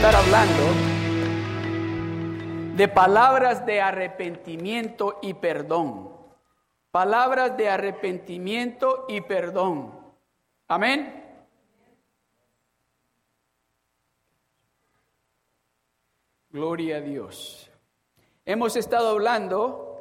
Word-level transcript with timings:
estar 0.00 0.16
hablando 0.16 0.62
de 2.74 2.88
palabras 2.88 3.66
de 3.66 3.82
arrepentimiento 3.82 5.18
y 5.20 5.34
perdón. 5.34 6.16
Palabras 6.90 7.54
de 7.58 7.68
arrepentimiento 7.68 9.04
y 9.10 9.20
perdón. 9.20 9.92
Amén. 10.68 11.44
Gloria 16.48 16.96
a 16.96 17.00
Dios. 17.02 17.70
Hemos 18.46 18.76
estado 18.76 19.10
hablando, 19.10 20.00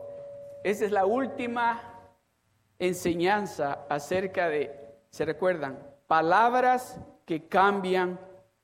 esa 0.63 0.85
es 0.85 0.91
la 0.91 1.05
última 1.05 1.99
enseñanza 2.79 3.85
acerca 3.89 4.47
de, 4.47 4.95
¿se 5.09 5.25
recuerdan? 5.25 5.77
Palabras 6.07 6.97
que 7.25 7.49
cambian 7.49 8.17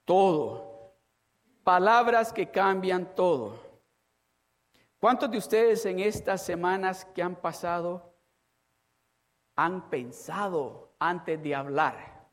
todo. 0.06 0.75
Palabras 1.66 2.32
que 2.32 2.52
cambian 2.52 3.16
todo. 3.16 3.60
¿Cuántos 5.00 5.32
de 5.32 5.40
ustedes 5.40 5.84
en 5.88 6.00
estas 6.00 6.46
semanas 6.46 7.06
que 7.06 7.24
han 7.24 7.36
pasado 7.36 8.14
han 9.56 9.90
pensado 9.90 10.94
antes 11.00 11.42
de 11.42 11.56
hablar? 11.56 12.28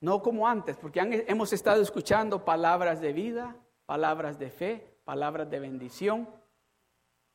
No 0.00 0.22
como 0.22 0.46
antes, 0.46 0.76
porque 0.76 1.24
hemos 1.26 1.52
estado 1.52 1.82
escuchando 1.82 2.44
palabras 2.44 3.00
de 3.00 3.12
vida, 3.12 3.56
palabras 3.84 4.38
de 4.38 4.48
fe, 4.48 5.00
palabras 5.04 5.50
de 5.50 5.58
bendición, 5.58 6.28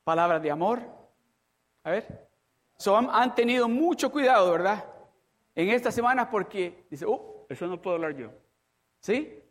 palabras 0.02 0.42
de 0.42 0.50
amor. 0.50 0.80
A 1.82 1.90
ver, 1.90 2.26
han, 2.86 3.34
tenido 3.34 3.68
mucho 3.68 4.10
cuidado, 4.10 4.50
¿verdad? 4.50 4.82
En 5.54 5.68
estas 5.68 5.94
semanas 5.94 6.28
porque 6.30 6.86
dice, 6.90 7.04
oh, 7.06 7.44
eso 7.50 7.66
no 7.66 7.82
puedo 7.82 7.96
hablar 7.96 8.16
yo. 8.16 8.30
¿Sí? 9.00 9.43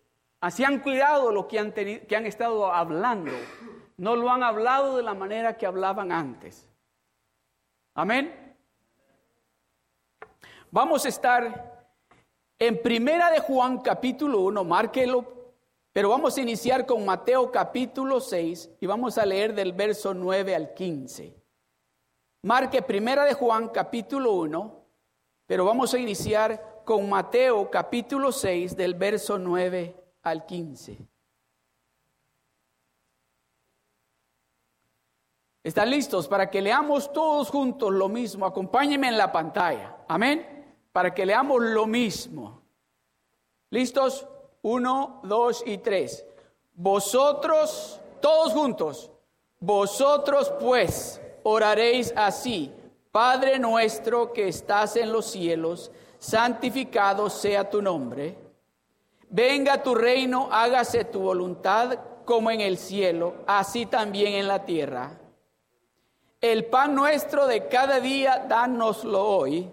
Así 0.43 0.65
han 0.65 0.79
cuidado 0.79 1.31
lo 1.31 1.47
que 1.47 1.57
han, 1.57 2.25
estado 2.25 2.69
hablando. 2.73 3.31
No 3.95 4.17
lo 4.17 4.29
han 4.29 4.43
hablado 4.43 4.97
de 4.97 5.01
la 5.01 5.13
manera 5.13 5.55
que 5.55 5.65
hablaban 5.65 6.11
antes. 6.11 6.67
Amén. 7.93 8.53
Vamos 10.69 11.05
a 11.05 11.07
estar 11.07 11.87
en 12.59 12.81
Primera 12.81 13.31
de 13.31 13.39
Juan 13.39 13.77
capítulo 13.77 14.41
1, 14.41 14.65
márquelo, 14.65 15.53
pero 15.93 16.09
vamos 16.09 16.37
a 16.37 16.41
iniciar 16.41 16.85
con 16.85 17.05
Mateo 17.05 17.49
capítulo 17.49 18.19
6 18.19 18.71
y 18.81 18.85
vamos 18.85 19.17
a 19.17 19.25
leer 19.25 19.55
del 19.55 19.71
verso 19.71 20.13
9 20.13 20.55
al 20.55 20.73
15. 20.73 21.33
Marque 22.41 22.81
Primera 22.81 23.23
de 23.23 23.33
Juan 23.33 23.69
capítulo 23.69 24.33
1, 24.33 24.85
pero 25.47 25.63
vamos 25.63 25.93
a 25.93 25.99
iniciar 25.99 26.81
con 26.83 27.07
Mateo 27.09 27.71
capítulo 27.71 28.33
6 28.33 28.75
del 28.75 28.95
verso 28.95 29.39
9 29.39 30.02
al 30.23 30.45
15. 30.45 30.97
¿Están 35.63 35.89
listos 35.89 36.27
para 36.27 36.49
que 36.49 36.61
leamos 36.61 37.13
todos 37.13 37.49
juntos 37.49 37.93
lo 37.93 38.09
mismo? 38.09 38.45
Acompáñenme 38.45 39.07
en 39.07 39.17
la 39.17 39.31
pantalla. 39.31 39.97
Amén. 40.07 40.75
Para 40.91 41.13
que 41.13 41.25
leamos 41.25 41.61
lo 41.61 41.85
mismo. 41.85 42.61
¿Listos? 43.69 44.27
Uno, 44.61 45.21
dos 45.23 45.63
y 45.65 45.77
tres. 45.77 46.25
Vosotros, 46.73 48.01
todos 48.21 48.53
juntos. 48.53 49.09
Vosotros 49.59 50.51
pues 50.59 51.21
oraréis 51.43 52.13
así, 52.17 52.69
Padre 53.11 53.59
nuestro 53.59 54.33
que 54.33 54.49
estás 54.49 54.97
en 54.97 55.11
los 55.13 55.27
cielos, 55.27 55.89
santificado 56.19 57.29
sea 57.29 57.69
tu 57.69 57.81
nombre. 57.81 58.42
Venga 59.35 59.81
tu 59.81 59.95
reino, 59.95 60.49
hágase 60.51 61.05
tu 61.05 61.21
voluntad 61.21 61.97
como 62.23 62.51
en 62.51 62.61
el 62.61 62.77
cielo, 62.77 63.33
así 63.47 63.87
también 63.87 64.33
en 64.33 64.47
la 64.47 64.63
tierra. 64.63 65.19
El 66.39 66.65
pan 66.65 66.93
nuestro 66.93 67.47
de 67.47 67.67
cada 67.67 67.99
día, 67.99 68.45
dánoslo 68.47 69.25
hoy. 69.25 69.71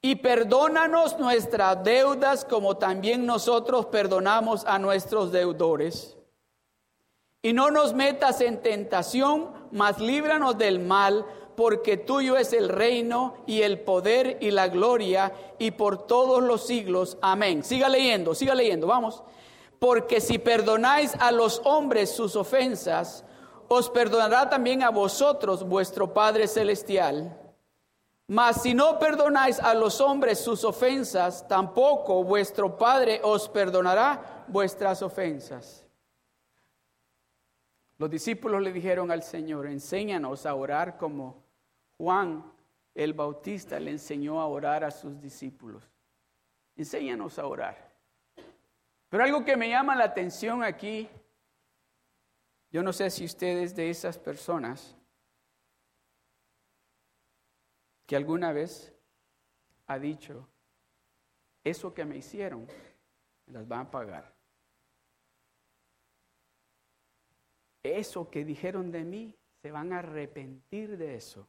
Y 0.00 0.16
perdónanos 0.16 1.20
nuestras 1.20 1.84
deudas 1.84 2.44
como 2.44 2.78
también 2.78 3.26
nosotros 3.26 3.86
perdonamos 3.86 4.64
a 4.66 4.80
nuestros 4.80 5.30
deudores 5.30 6.16
y 7.42 7.52
no 7.52 7.72
nos 7.72 7.92
metas 7.92 8.40
en 8.40 8.62
tentación, 8.62 9.50
mas 9.72 9.98
líbranos 9.98 10.56
del 10.56 10.78
mal, 10.78 11.26
porque 11.56 11.96
tuyo 11.96 12.36
es 12.36 12.52
el 12.52 12.68
reino 12.68 13.34
y 13.46 13.62
el 13.62 13.80
poder 13.80 14.38
y 14.40 14.50
la 14.50 14.68
gloria 14.68 15.32
y 15.58 15.72
por 15.72 16.06
todos 16.06 16.42
los 16.42 16.66
siglos. 16.66 17.18
Amén. 17.20 17.64
Siga 17.64 17.88
leyendo, 17.88 18.34
siga 18.34 18.54
leyendo, 18.54 18.86
vamos. 18.86 19.22
Porque 19.78 20.20
si 20.20 20.38
perdonáis 20.38 21.14
a 21.18 21.32
los 21.32 21.60
hombres 21.64 22.10
sus 22.10 22.36
ofensas, 22.36 23.24
os 23.68 23.90
perdonará 23.90 24.48
también 24.48 24.82
a 24.82 24.90
vosotros 24.90 25.66
vuestro 25.66 26.12
Padre 26.12 26.46
Celestial. 26.46 27.38
Mas 28.28 28.62
si 28.62 28.74
no 28.74 28.98
perdonáis 28.98 29.58
a 29.58 29.74
los 29.74 30.00
hombres 30.00 30.38
sus 30.38 30.64
ofensas, 30.64 31.46
tampoco 31.48 32.22
vuestro 32.24 32.78
Padre 32.78 33.20
os 33.22 33.48
perdonará 33.48 34.44
vuestras 34.48 35.02
ofensas. 35.02 35.84
Los 37.98 38.10
discípulos 38.10 38.62
le 38.62 38.72
dijeron 38.72 39.10
al 39.10 39.22
Señor, 39.22 39.66
enséñanos 39.66 40.46
a 40.46 40.54
orar 40.54 40.96
como 40.96 41.41
Juan 41.98 42.52
el 42.94 43.14
Bautista 43.14 43.80
le 43.80 43.90
enseñó 43.90 44.40
a 44.40 44.46
orar 44.46 44.84
a 44.84 44.90
sus 44.90 45.20
discípulos. 45.20 45.90
Enséñanos 46.76 47.38
a 47.38 47.46
orar. 47.46 47.92
Pero 49.08 49.24
algo 49.24 49.44
que 49.44 49.56
me 49.56 49.68
llama 49.68 49.94
la 49.96 50.04
atención 50.04 50.62
aquí, 50.62 51.08
yo 52.70 52.82
no 52.82 52.92
sé 52.92 53.10
si 53.10 53.24
ustedes 53.24 53.74
de 53.76 53.90
esas 53.90 54.18
personas 54.18 54.96
que 58.06 58.16
alguna 58.16 58.52
vez 58.52 58.92
ha 59.86 59.98
dicho, 59.98 60.48
eso 61.64 61.92
que 61.92 62.04
me 62.04 62.16
hicieron, 62.16 62.66
las 63.46 63.66
van 63.68 63.86
a 63.86 63.90
pagar. 63.90 64.32
eso 67.82 68.30
que 68.30 68.44
dijeron 68.44 68.92
de 68.92 69.04
mí, 69.04 69.34
se 69.60 69.70
van 69.70 69.92
a 69.92 69.98
arrepentir 69.98 70.96
de 70.96 71.16
eso. 71.16 71.48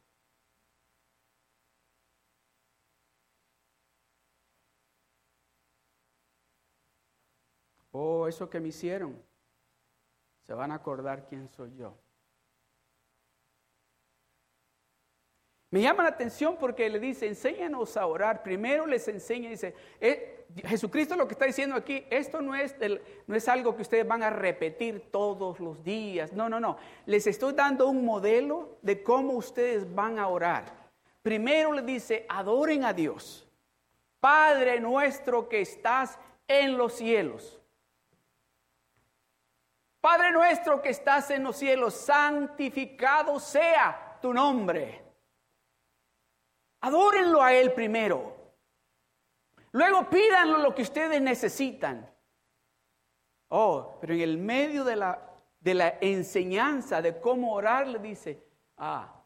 Oh, 7.96 8.26
eso 8.26 8.50
que 8.50 8.58
me 8.58 8.68
hicieron, 8.68 9.16
se 10.44 10.52
van 10.52 10.72
a 10.72 10.74
acordar 10.74 11.26
quién 11.28 11.48
soy 11.48 11.76
yo. 11.76 11.96
Me 15.70 15.80
llama 15.80 16.02
la 16.02 16.08
atención 16.08 16.56
porque 16.58 16.90
le 16.90 16.98
dice, 16.98 17.28
enséñanos 17.28 17.96
a 17.96 18.04
orar. 18.06 18.42
Primero 18.42 18.84
les 18.84 19.06
enseña, 19.06 19.48
dice, 19.48 19.76
eh, 20.00 20.44
Jesucristo 20.64 21.14
lo 21.14 21.28
que 21.28 21.34
está 21.34 21.44
diciendo 21.44 21.76
aquí, 21.76 22.04
esto 22.10 22.42
no 22.42 22.56
es, 22.56 22.74
no 23.28 23.36
es 23.36 23.48
algo 23.48 23.76
que 23.76 23.82
ustedes 23.82 24.06
van 24.06 24.24
a 24.24 24.30
repetir 24.30 25.12
todos 25.12 25.60
los 25.60 25.84
días. 25.84 26.32
No, 26.32 26.48
no, 26.48 26.58
no. 26.58 26.76
Les 27.06 27.28
estoy 27.28 27.52
dando 27.52 27.88
un 27.88 28.04
modelo 28.04 28.76
de 28.82 29.04
cómo 29.04 29.34
ustedes 29.34 29.94
van 29.94 30.18
a 30.18 30.26
orar. 30.26 30.90
Primero 31.22 31.72
le 31.72 31.82
dice, 31.82 32.26
adoren 32.28 32.82
a 32.82 32.92
Dios. 32.92 33.48
Padre 34.18 34.80
nuestro 34.80 35.48
que 35.48 35.60
estás 35.60 36.18
en 36.48 36.76
los 36.76 36.94
cielos. 36.94 37.60
Padre 40.04 40.32
nuestro 40.32 40.82
que 40.82 40.90
estás 40.90 41.30
en 41.30 41.44
los 41.44 41.56
cielos, 41.56 41.94
santificado 41.94 43.40
sea 43.40 44.18
tu 44.20 44.34
nombre. 44.34 45.02
Adórenlo 46.82 47.42
a 47.42 47.54
Él 47.54 47.72
primero. 47.72 48.36
Luego 49.72 50.10
pídanlo 50.10 50.58
lo 50.58 50.74
que 50.74 50.82
ustedes 50.82 51.22
necesitan. 51.22 52.06
Oh, 53.48 53.96
pero 53.98 54.12
en 54.12 54.20
el 54.20 54.36
medio 54.36 54.84
de 54.84 54.96
la, 54.96 55.22
de 55.58 55.72
la 55.72 55.96
enseñanza 56.02 57.00
de 57.00 57.18
cómo 57.18 57.54
orar 57.54 57.86
le 57.86 57.98
dice, 57.98 58.46
ah, 58.76 59.24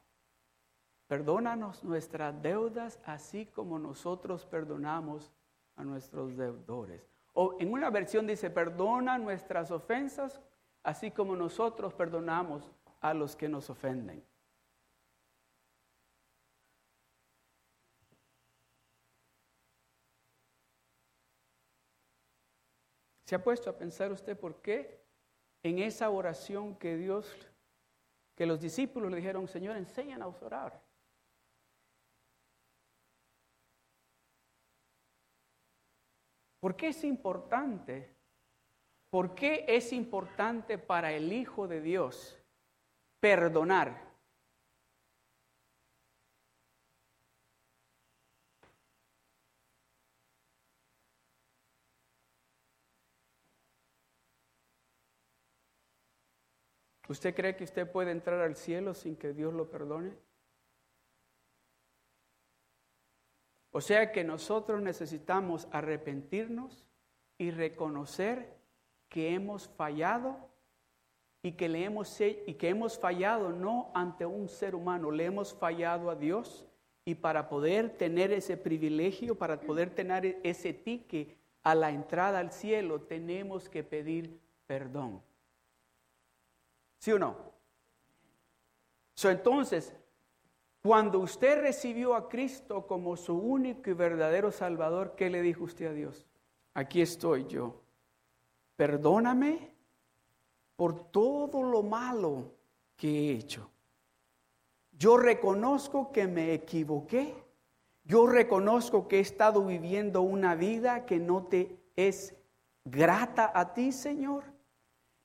perdónanos 1.09 1.83
nuestras 1.83 2.41
deudas 2.41 3.01
así 3.05 3.47
como 3.47 3.81
nosotros 3.81 4.47
perdonamos 4.47 5.33
a 5.75 5.83
nuestros 5.83 6.37
deudores. 6.37 7.11
O 7.33 7.57
en 7.59 7.73
una 7.73 7.91
versión 7.91 8.29
dice, 8.29 8.49
perdona 8.49 9.19
nuestras 9.19 9.73
ofensas 9.73 10.41
así 10.89 11.11
como 11.11 11.37
nosotros 11.37 11.93
perdonamos 11.93 12.73
a 13.03 13.13
los 13.13 13.37
que 13.37 13.47
nos 13.47 13.69
ofenden. 13.69 14.25
¿Se 23.27 23.35
ha 23.35 23.45
puesto 23.45 23.69
a 23.69 23.77
pensar 23.77 24.11
usted 24.13 24.41
por 24.41 24.63
qué 24.63 25.05
en 25.63 25.79
esa 25.79 26.09
oración 26.09 26.75
que 26.77 26.97
Dios, 26.97 27.37
que 28.35 28.47
los 28.47 28.59
discípulos 28.59 29.11
le 29.11 29.19
dijeron, 29.19 29.47
Señor, 29.47 29.77
enséñanos 29.77 30.41
a 30.41 30.47
orar? 30.47 30.83
¿Por 36.61 36.75
qué 36.75 36.89
es 36.89 37.05
importante 37.05 38.18
¿por 39.11 39.35
qué 39.35 39.65
es 39.69 39.93
importante 39.93 40.79
para 40.79 41.13
el 41.13 41.33
Hijo 41.33 41.69
de 41.69 41.81
Dios 41.81 42.39
perdonar? 43.21 44.09
¿Usted 57.09 57.35
cree 57.35 57.57
que 57.57 57.65
usted 57.65 57.91
puede 57.91 58.11
entrar 58.11 58.41
al 58.41 58.55
cielo 58.55 58.93
sin 58.93 59.17
que 59.17 59.33
Dios 59.33 59.55
lo 59.55 59.71
perdone? 59.71 60.13
O 63.71 63.81
sea 63.81 64.13
que 64.13 64.25
nosotros 64.25 64.83
necesitamos 64.83 65.69
arrepentirnos 65.73 66.87
y 67.39 67.51
reconocer 67.51 68.58
que 69.09 69.35
hemos 69.35 69.69
fallado 69.69 70.37
y 71.43 71.53
que, 71.53 71.69
le 71.69 71.85
hemos, 71.85 72.21
y 72.21 72.55
que 72.55 72.69
hemos 72.69 72.99
fallado 72.99 73.51
no 73.51 73.91
ante 73.95 74.27
un 74.27 74.49
ser 74.49 74.75
humano, 74.75 75.11
le 75.11 75.25
hemos 75.25 75.55
fallado 75.55 76.11
a 76.11 76.15
Dios 76.15 76.67
y 77.05 77.15
para 77.15 77.49
poder 77.49 77.97
tener 77.97 78.33
ese 78.33 78.57
privilegio, 78.57 79.37
para 79.37 79.61
poder 79.61 79.91
tener 79.95 80.41
ese 80.43 80.75
tique 80.75 81.37
a 81.63 81.75
la 81.75 81.91
entrada 81.91 82.39
al 82.39 82.53
cielo, 82.53 83.01
tenemos 83.03 83.69
que 83.69 83.83
pedir 83.83 84.39
perdón. 84.67 85.23
¿Sí 86.99 87.13
o 87.13 87.19
no? 87.19 87.37
So, 89.15 89.31
entonces, 89.31 89.95
cuando 90.83 91.19
usted 91.19 91.61
recibió 91.61 92.15
a 92.15 92.29
Cristo 92.29 92.87
como 92.87 93.17
su 93.17 93.35
único 93.37 93.91
y 93.91 93.95
verdadero 93.95 94.53
Salvador, 94.53 95.15
¿qué 95.17 95.31
le 95.31 95.43
dijo 95.43 95.65
usted 95.65 95.87
a 95.87 95.93
Dios? 95.93 96.27
Aquí 96.75 97.01
estoy 97.01 97.47
yo. 97.47 97.81
Perdóname 98.79 99.75
por 100.77 101.11
todo 101.11 101.65
lo 101.65 101.83
malo 101.83 102.53
que 102.97 103.09
he 103.09 103.33
hecho. 103.33 103.69
Yo 104.93 105.17
reconozco 105.17 106.13
que 106.13 106.29
me 106.29 106.55
equivoqué. 106.55 107.35
Yo 108.05 108.29
reconozco 108.29 109.09
que 109.09 109.17
he 109.17 109.21
estado 109.21 109.65
viviendo 109.65 110.23
una 110.23 110.55
vida 110.55 111.07
que 111.07 111.19
no 111.19 111.43
te 111.43 111.77
es 111.97 112.37
grata 112.85 113.51
a 113.53 113.75
ti, 113.75 113.91
Señor. 113.91 114.45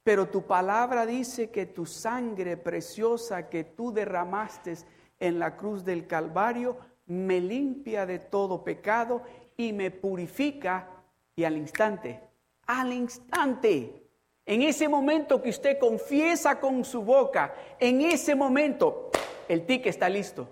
Pero 0.01 0.29
tu 0.29 0.47
palabra 0.47 1.05
dice 1.05 1.51
que 1.51 1.67
tu 1.67 1.85
sangre 1.85 2.57
preciosa 2.57 3.49
que 3.49 3.63
tú 3.63 3.93
derramaste 3.93 4.77
en 5.19 5.37
la 5.37 5.55
cruz 5.57 5.85
del 5.85 6.07
Calvario 6.07 6.75
me 7.05 7.39
limpia 7.39 8.07
de 8.07 8.17
todo 8.17 8.63
pecado 8.63 9.21
y 9.55 9.73
me 9.73 9.91
purifica 9.91 10.89
y 11.35 11.43
al 11.43 11.55
instante, 11.55 12.32
al 12.65 12.93
instante, 12.93 14.03
en 14.45 14.61
ese 14.61 14.87
momento 14.89 15.41
que 15.41 15.49
usted 15.49 15.79
confiesa 15.79 16.59
con 16.59 16.83
su 16.83 17.01
boca, 17.01 17.53
en 17.79 18.01
ese 18.01 18.35
momento 18.35 19.09
el 19.47 19.65
tique 19.65 19.89
está 19.89 20.09
listo. 20.09 20.47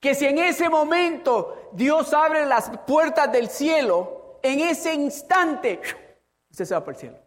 Que 0.00 0.14
si 0.14 0.26
en 0.26 0.38
ese 0.38 0.68
momento 0.68 1.70
Dios 1.72 2.12
abre 2.12 2.44
las 2.46 2.70
puertas 2.86 3.30
del 3.30 3.48
cielo, 3.48 4.38
en 4.42 4.60
ese 4.60 4.94
instante 4.94 5.80
usted 6.50 6.64
se 6.64 6.74
va 6.74 6.80
para 6.80 6.92
el 6.92 7.00
cielo. 7.00 7.18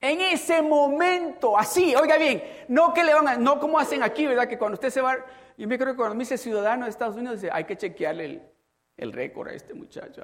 En 0.00 0.20
ese 0.20 0.60
momento, 0.60 1.56
así, 1.56 1.94
oiga 1.94 2.18
bien, 2.18 2.42
no 2.68 2.92
que 2.92 3.02
le 3.02 3.14
van 3.14 3.26
a, 3.26 3.36
no 3.36 3.58
como 3.58 3.78
hacen 3.78 4.02
aquí, 4.02 4.26
¿verdad? 4.26 4.46
Que 4.46 4.58
cuando 4.58 4.74
usted 4.74 4.90
se 4.90 5.00
va, 5.00 5.16
yo 5.56 5.66
me 5.66 5.78
creo 5.78 5.94
que 5.94 5.96
cuando 5.96 6.14
me 6.14 6.24
dice 6.24 6.36
ciudadano 6.36 6.84
de 6.84 6.90
Estados 6.90 7.16
Unidos, 7.16 7.40
dice, 7.40 7.50
hay 7.50 7.64
que 7.64 7.74
chequearle 7.74 8.24
el, 8.26 8.53
el 8.96 9.12
récord 9.12 9.48
a 9.48 9.54
este 9.54 9.74
muchacho. 9.74 10.22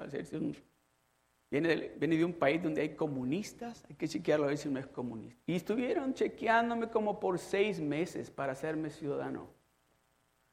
viene, 1.51 1.77
de, 1.97 2.25
un 2.25 2.35
país 2.35 2.63
donde 2.63 2.83
hay 2.83 2.95
comunistas, 2.95 3.85
hay 3.89 3.97
que 3.97 4.09
chequearlo 4.09 4.47
a 4.47 4.49
ver 4.49 4.59
si 4.59 4.69
no 4.69 4.79
es 4.79 4.87
comunista. 4.87 5.43
Y 5.47 5.57
estuvieron 5.57 6.15
chequeándome 6.15 6.89
como 6.89 7.19
por 7.19 7.39
seis 7.39 7.81
meses 7.81 8.31
para 8.31 8.53
hacerme 8.53 8.91
ciudadano. 8.91 9.49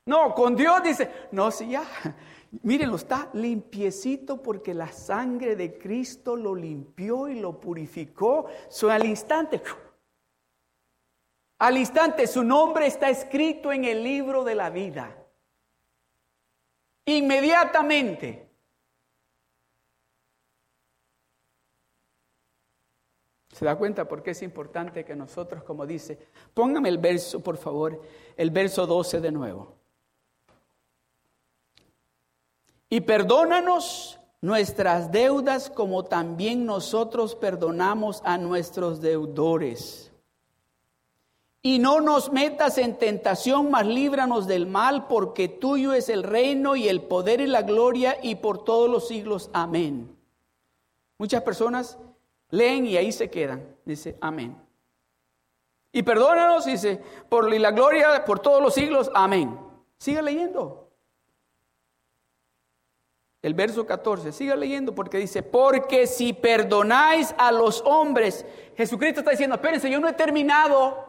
No, 0.05 0.33
con 0.33 0.55
Dios 0.55 0.81
dice, 0.83 1.11
no, 1.31 1.51
si 1.51 1.69
ya, 1.69 1.83
Mírenlo, 2.63 2.95
está 2.95 3.29
limpiecito 3.33 4.41
porque 4.41 4.73
la 4.73 4.91
sangre 4.91 5.55
de 5.55 5.77
Cristo 5.77 6.35
lo 6.35 6.55
limpió 6.55 7.27
y 7.27 7.39
lo 7.39 7.59
purificó. 7.59 8.47
Al 8.89 9.05
instante, 9.05 9.61
al 11.59 11.77
instante 11.77 12.25
su 12.25 12.43
nombre 12.43 12.87
está 12.87 13.09
escrito 13.09 13.71
en 13.71 13.83
el 13.83 14.03
libro 14.03 14.43
de 14.43 14.55
la 14.55 14.69
vida. 14.69 15.26
Inmediatamente. 17.07 18.49
¿Se 23.53 23.65
da 23.65 23.75
cuenta 23.75 24.07
por 24.07 24.21
qué 24.21 24.31
es 24.31 24.41
importante 24.43 25.03
que 25.03 25.15
nosotros, 25.15 25.63
como 25.63 25.87
dice, 25.87 26.19
póngame 26.53 26.89
el 26.89 26.99
verso, 26.99 27.39
por 27.39 27.57
favor, 27.57 28.03
el 28.35 28.51
verso 28.51 28.85
12 28.85 29.21
de 29.21 29.31
nuevo. 29.31 29.77
Y 32.89 33.01
perdónanos 33.01 34.19
nuestras 34.41 35.11
deudas 35.11 35.69
como 35.69 36.03
también 36.03 36.65
nosotros 36.65 37.35
perdonamos 37.35 38.21
a 38.25 38.37
nuestros 38.37 39.01
deudores. 39.01 40.11
Y 41.61 41.79
no 41.79 42.01
nos 42.01 42.31
metas 42.31 42.77
en 42.77 42.97
tentación, 42.97 43.71
mas 43.71 43.85
líbranos 43.85 44.47
del 44.47 44.67
mal, 44.67 45.07
porque 45.07 45.47
tuyo 45.47 45.93
es 45.93 46.07
el 46.09 46.23
reino 46.23 46.75
y 46.75 46.87
el 46.87 47.01
poder 47.01 47.41
y 47.41 47.47
la 47.47 47.63
gloria 47.63 48.17
y 48.21 48.35
por 48.35 48.63
todos 48.63 48.89
los 48.89 49.07
siglos. 49.07 49.49
Amén. 49.53 50.15
Muchas 51.17 51.41
personas 51.43 51.97
leen 52.49 52.85
y 52.85 52.95
ahí 52.95 53.11
se 53.11 53.29
quedan. 53.29 53.75
Dice, 53.85 54.17
amén. 54.21 54.55
Y 55.91 56.03
perdónanos, 56.03 56.65
dice, 56.65 57.01
por 57.27 57.51
la 57.51 57.71
gloria 57.71 58.23
por 58.23 58.39
todos 58.39 58.61
los 58.61 58.73
siglos. 58.73 59.09
Amén. 59.13 59.59
Sigue 59.97 60.21
leyendo 60.21 60.87
el 63.41 63.53
verso 63.53 63.85
14. 63.85 64.31
Siga 64.31 64.55
leyendo 64.55 64.93
porque 64.93 65.17
dice, 65.17 65.41
porque 65.41 66.05
si 66.05 66.33
perdonáis 66.33 67.33
a 67.37 67.51
los 67.51 67.81
hombres, 67.85 68.45
Jesucristo 68.75 69.21
está 69.21 69.31
diciendo, 69.31 69.55
espérense, 69.55 69.89
yo 69.89 69.99
no 69.99 70.07
he 70.07 70.13
terminado. 70.13 71.06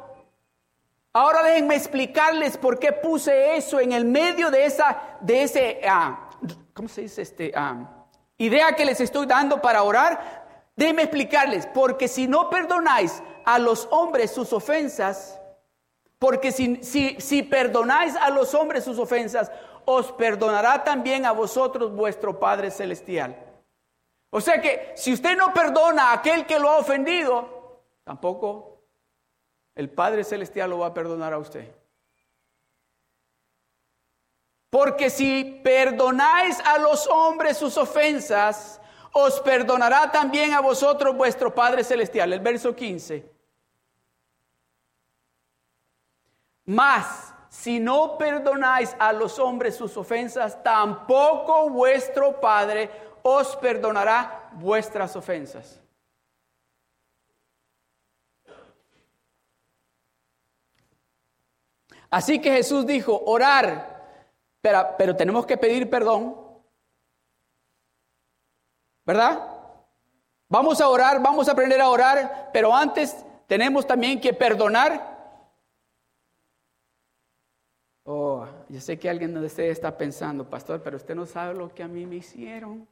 Ahora 1.13 1.43
déjenme 1.43 1.75
explicarles 1.75 2.57
por 2.57 2.79
qué 2.79 2.93
puse 2.93 3.57
eso 3.57 3.81
en 3.81 3.93
el 3.93 4.05
medio 4.05 4.51
de 4.51 4.67
esa, 4.67 5.17
de 5.21 5.43
ese, 5.43 5.81
ah, 5.89 6.31
¿cómo 6.75 6.89
se 6.89 7.03
dice? 7.03 7.23
Este, 7.23 7.53
ah, 7.55 8.07
idea 8.37 8.73
que 8.73 8.85
les 8.85 9.01
estoy 9.01 9.27
dando 9.27 9.61
para 9.61 9.83
orar. 9.83 10.47
Déjenme 10.77 11.03
explicarles, 11.03 11.67
porque 11.67 12.07
si 12.07 12.29
no 12.29 12.51
perdonáis 12.51 13.23
a 13.45 13.59
los 13.59 13.89
hombres 13.91 14.31
sus 14.31 14.53
ofensas, 14.53 15.41
porque 16.19 16.53
si, 16.53 16.83
si, 16.85 17.17
si 17.21 17.43
perdonáis 17.43 18.15
a 18.17 18.31
los 18.31 18.55
hombres 18.55 18.85
sus 18.85 18.99
ofensas, 18.99 19.51
os 19.85 20.13
perdonará 20.13 20.85
también 20.85 21.25
a 21.25 21.33
vosotros 21.33 21.93
vuestro 21.95 22.39
Padre 22.39 22.71
Celestial. 22.71 23.37
O 24.31 24.41
sea 24.41 24.61
que 24.61 24.93
si 24.95 25.13
usted 25.13 25.37
no 25.37 25.55
perdona 25.55 26.11
a 26.11 26.13
aquel 26.15 26.45
que 26.47 26.59
lo 26.59 26.69
ha 26.69 26.77
ofendido, 26.77 27.83
tampoco 28.05 28.78
el 29.79 29.89
Padre 29.89 30.25
Celestial 30.25 30.71
lo 30.71 30.81
va 30.81 30.89
a 30.89 30.93
perdonar 30.93 31.33
a 31.33 31.39
usted. 31.39 31.73
Porque 34.69 35.09
si 35.09 35.61
perdonáis 35.63 36.59
a 36.65 36.79
los 36.79 37.07
hombres 37.07 37.57
sus 37.57 37.79
ofensas, 37.79 38.81
os 39.13 39.39
perdonará 39.41 40.11
también 40.11 40.53
a 40.53 40.61
vosotros 40.61 41.17
vuestro 41.17 41.55
Padre 41.55 41.85
Celestial. 41.85 42.33
El 42.33 42.41
verso 42.41 42.75
15. 42.75 43.25
Más 46.65 47.33
si 47.49 47.79
no 47.79 48.19
perdonáis 48.19 48.97
a 48.99 49.13
los 49.13 49.39
hombres 49.39 49.77
sus 49.77 49.97
ofensas, 49.97 50.61
tampoco 50.61 51.71
vuestro 51.71 52.41
Padre 52.41 52.91
os 53.23 53.55
perdonará 53.55 54.51
vuestras 54.55 55.15
ofensas. 55.15 55.81
Así 62.11 62.41
que 62.41 62.53
Jesús 62.53 62.87
dijo, 62.87 63.23
orar, 63.27 63.99
pero, 64.61 65.17
tenemos 65.17 65.47
que 65.47 65.57
pedir 65.57 65.89
perdón, 65.89 66.37
¿verdad? 69.05 69.47
Vamos 70.49 70.81
a 70.81 70.89
orar, 70.89 71.23
vamos 71.23 71.49
a 71.49 71.53
aprender 71.53 71.81
a 71.81 71.89
orar, 71.89 72.51
pero 72.53 72.75
antes 72.75 73.17
tenemos 73.47 73.87
también 73.87 74.21
que 74.21 74.33
perdonar 74.33 75.19
Oh, 78.11 78.47
yo 78.71 78.81
sé 78.81 78.99
que 78.99 79.11
alguien 79.11 79.35
de 79.35 79.45
ustedes 79.45 79.73
está 79.73 79.99
pensando, 79.99 80.49
pastor, 80.49 80.83
pero 80.83 80.97
usted 80.97 81.15
no 81.15 81.27
sabe 81.27 81.53
lo 81.53 81.75
que 81.75 81.83
a 81.83 81.89
mí 81.89 82.07
me 82.07 82.17
hicieron, 82.17 82.89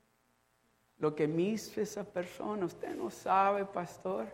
lo 0.98 1.14
que 1.14 1.26
me 1.26 1.40
hizo 1.40 1.80
esa 1.80 2.04
persona, 2.04 2.66
usted 2.66 2.94
no 2.94 3.10
sabe, 3.10 3.64
pastor. 3.64 4.26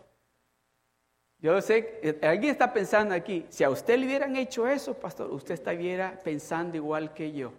Yo 1.42 1.60
sé, 1.60 1.98
eh, 2.04 2.20
alguien 2.22 2.52
está 2.52 2.72
pensando 2.72 3.12
aquí, 3.12 3.44
si 3.48 3.64
a 3.64 3.70
usted 3.70 3.98
le 3.98 4.06
hubieran 4.06 4.36
hecho 4.36 4.68
eso, 4.68 4.94
pastor, 4.94 5.28
usted 5.32 5.54
estaría 5.54 6.16
pensando 6.22 6.76
igual 6.76 7.12
que 7.12 7.32
yo. 7.32 7.52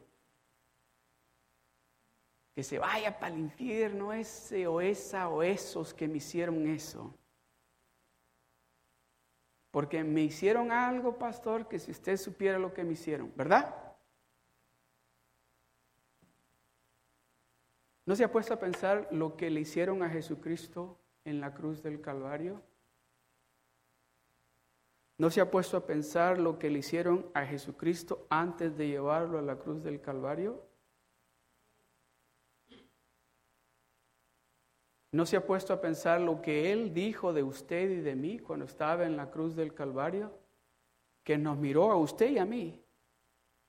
que 2.56 2.64
se 2.64 2.78
vaya 2.78 3.18
para 3.20 3.34
el 3.34 3.42
infierno 3.42 4.14
ese 4.14 4.68
o 4.68 4.80
esa 4.80 5.28
o 5.28 5.42
esos 5.42 5.92
que 5.92 6.08
me 6.08 6.18
hicieron 6.18 6.68
eso. 6.68 7.14
Porque 9.72 10.04
me 10.04 10.22
hicieron 10.22 10.72
algo, 10.72 11.18
pastor, 11.18 11.68
que 11.68 11.80
si 11.80 11.90
usted 11.90 12.16
supiera 12.16 12.60
lo 12.60 12.72
que 12.72 12.84
me 12.84 12.94
hicieron, 12.94 13.34
¿verdad? 13.36 13.76
¿No 18.06 18.16
se 18.16 18.24
ha 18.24 18.32
puesto 18.32 18.54
a 18.54 18.60
pensar 18.60 19.08
lo 19.12 19.36
que 19.36 19.50
le 19.50 19.62
hicieron 19.62 20.04
a 20.04 20.10
Jesucristo 20.10 21.00
en 21.26 21.42
la 21.42 21.56
cruz 21.56 21.82
del 21.82 22.02
Calvario? 22.02 22.62
¿No 25.18 25.30
se 25.30 25.42
ha 25.42 25.52
puesto 25.52 25.78
a 25.78 25.86
pensar 25.86 26.40
lo 26.40 26.58
que 26.58 26.70
le 26.70 26.80
hicieron 26.80 27.30
a 27.34 27.46
Jesucristo 27.46 28.26
antes 28.30 28.76
de 28.78 28.88
llevarlo 28.88 29.38
a 29.38 29.44
la 29.44 29.58
cruz 29.58 29.84
del 29.84 30.02
Calvario? 30.02 30.64
¿No 35.12 35.28
se 35.28 35.38
ha 35.38 35.46
puesto 35.46 35.74
a 35.74 35.82
pensar 35.82 36.20
lo 36.20 36.42
que 36.42 36.72
Él 36.72 36.94
dijo 36.94 37.34
de 37.34 37.44
usted 37.44 37.90
y 37.92 38.02
de 38.02 38.16
mí 38.16 38.40
cuando 38.40 38.66
estaba 38.66 39.06
en 39.06 39.16
la 39.16 39.30
cruz 39.30 39.56
del 39.56 39.74
Calvario? 39.74 40.32
Que 41.24 41.38
nos 41.38 41.58
miró 41.58 41.92
a 41.92 41.98
usted 41.98 42.32
y 42.32 42.40
a 42.40 42.46
mí 42.46 42.84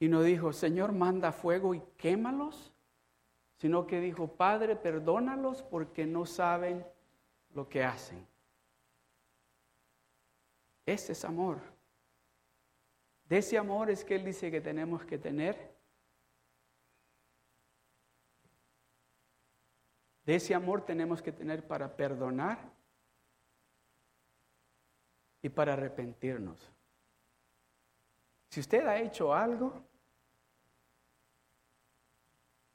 y 0.01 0.09
nos 0.09 0.25
dijo, 0.25 0.53
Señor, 0.53 0.93
manda 0.93 1.33
fuego 1.33 1.75
y 1.75 1.83
quémalos, 1.97 2.73
sino 3.57 3.87
que 3.87 4.01
dijo, 4.01 4.29
Padre, 4.29 4.77
perdónalos 4.77 5.63
porque 5.63 6.07
no 6.07 6.27
saben 6.27 6.85
lo 7.55 7.69
que 7.69 7.85
hacen. 7.85 8.27
Ese 10.87 11.13
es 11.13 11.25
amor. 11.25 11.59
De 13.29 13.39
ese 13.39 13.57
amor 13.57 13.91
es 13.91 14.05
que 14.05 14.17
Él 14.17 14.25
dice 14.25 14.51
que 14.51 14.61
tenemos 14.61 15.05
que 15.05 15.19
tener 15.19 15.75
De 20.25 20.37
ese 20.37 20.55
amor 20.55 20.85
tenemos 20.85 21.21
que 21.21 21.33
tener 21.33 21.67
para 21.67 21.95
perdonar 21.95 22.59
y 25.43 25.49
para 25.51 25.75
arrepentirnos. 25.75 26.71
Si 28.49 28.61
usted 28.61 28.87
ha 28.87 28.99
hecho 28.99 29.35
algo, 29.35 29.85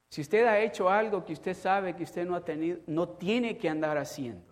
si 0.10 0.22
usted 0.22 0.46
ha 0.46 0.60
hecho 0.60 0.89
algo 0.89 1.25
que 1.25 1.34
usted 1.34 1.56
sabe 1.56 1.96
que 1.96 2.04
usted 2.04 2.28
no 2.28 2.36
ha 2.36 2.46
tenido, 2.46 2.80
no 2.86 3.10
tiene 3.10 3.58
que 3.58 3.70
andar 3.70 3.98
haciendo. 3.98 4.49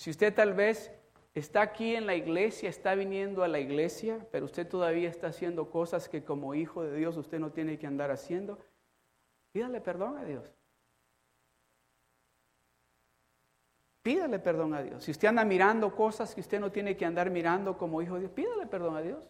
Si 0.00 0.08
usted 0.08 0.34
tal 0.34 0.54
vez 0.54 0.90
está 1.34 1.60
aquí 1.60 1.94
en 1.94 2.06
la 2.06 2.14
iglesia, 2.14 2.70
está 2.70 2.94
viniendo 2.94 3.42
a 3.42 3.48
la 3.48 3.58
iglesia, 3.58 4.26
pero 4.32 4.46
usted 4.46 4.66
todavía 4.66 5.10
está 5.10 5.26
haciendo 5.26 5.70
cosas 5.70 6.08
que 6.08 6.24
como 6.24 6.54
hijo 6.54 6.82
de 6.82 6.96
Dios 6.96 7.18
usted 7.18 7.38
no 7.38 7.52
tiene 7.52 7.78
que 7.78 7.86
andar 7.86 8.10
haciendo, 8.10 8.58
Pídale 9.52 9.82
perdón 9.82 10.16
a 10.16 10.24
Dios. 10.24 10.42
Pídale 14.02 14.38
perdón 14.38 14.72
a 14.72 14.82
Dios. 14.82 15.04
Si 15.04 15.10
usted 15.10 15.28
anda 15.28 15.44
mirando 15.44 15.94
cosas 15.94 16.34
que 16.34 16.40
usted 16.40 16.60
no 16.60 16.72
tiene 16.72 16.96
que 16.96 17.04
andar 17.04 17.28
mirando 17.28 17.76
como 17.76 18.00
hijo 18.00 18.14
de 18.14 18.20
Dios, 18.20 18.32
pídale 18.32 18.66
perdón 18.66 18.96
a 18.96 19.02
Dios. 19.02 19.22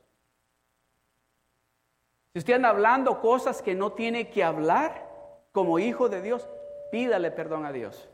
Si 2.32 2.38
usted 2.38 2.54
anda 2.54 2.68
hablando 2.68 3.20
cosas 3.20 3.60
que 3.60 3.74
no 3.74 3.92
tiene 3.92 4.30
que 4.30 4.44
hablar 4.44 5.08
como 5.50 5.80
hijo 5.80 6.08
de 6.08 6.22
Dios, 6.22 6.48
pídale 6.92 7.32
perdón 7.32 7.64
a 7.64 7.72
Dios. 7.72 8.09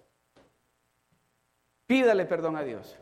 Pídale 1.86 2.26
perdón 2.26 2.56
a 2.56 2.62
Dios. 2.62 2.98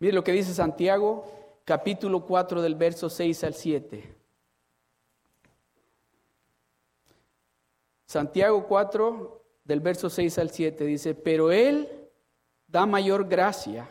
Mire 0.00 0.14
lo 0.14 0.24
que 0.24 0.32
dice 0.32 0.54
Santiago 0.54 1.40
capítulo 1.64 2.24
4 2.24 2.62
del 2.62 2.74
verso 2.74 3.08
6 3.08 3.44
al 3.44 3.54
7. 3.54 4.16
Santiago 8.06 8.66
4 8.66 9.44
del 9.62 9.78
verso 9.78 10.10
6 10.10 10.38
al 10.38 10.50
7 10.50 10.84
dice, 10.84 11.14
pero 11.14 11.52
Él 11.52 12.10
da 12.66 12.86
mayor 12.86 13.28
gracia. 13.28 13.88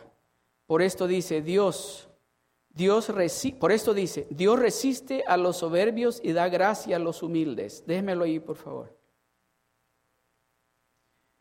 Por 0.66 0.82
esto 0.82 1.06
dice, 1.06 1.40
Dios, 1.40 2.09
Dios 2.70 3.12
por 3.58 3.72
esto 3.72 3.92
dice, 3.94 4.26
Dios 4.30 4.58
resiste 4.58 5.24
a 5.26 5.36
los 5.36 5.58
soberbios 5.58 6.20
y 6.22 6.32
da 6.32 6.48
gracia 6.48 6.96
a 6.96 7.00
los 7.00 7.22
humildes. 7.22 7.84
Déjemelo 7.86 8.24
ahí, 8.24 8.40
por 8.40 8.56
favor. 8.56 8.96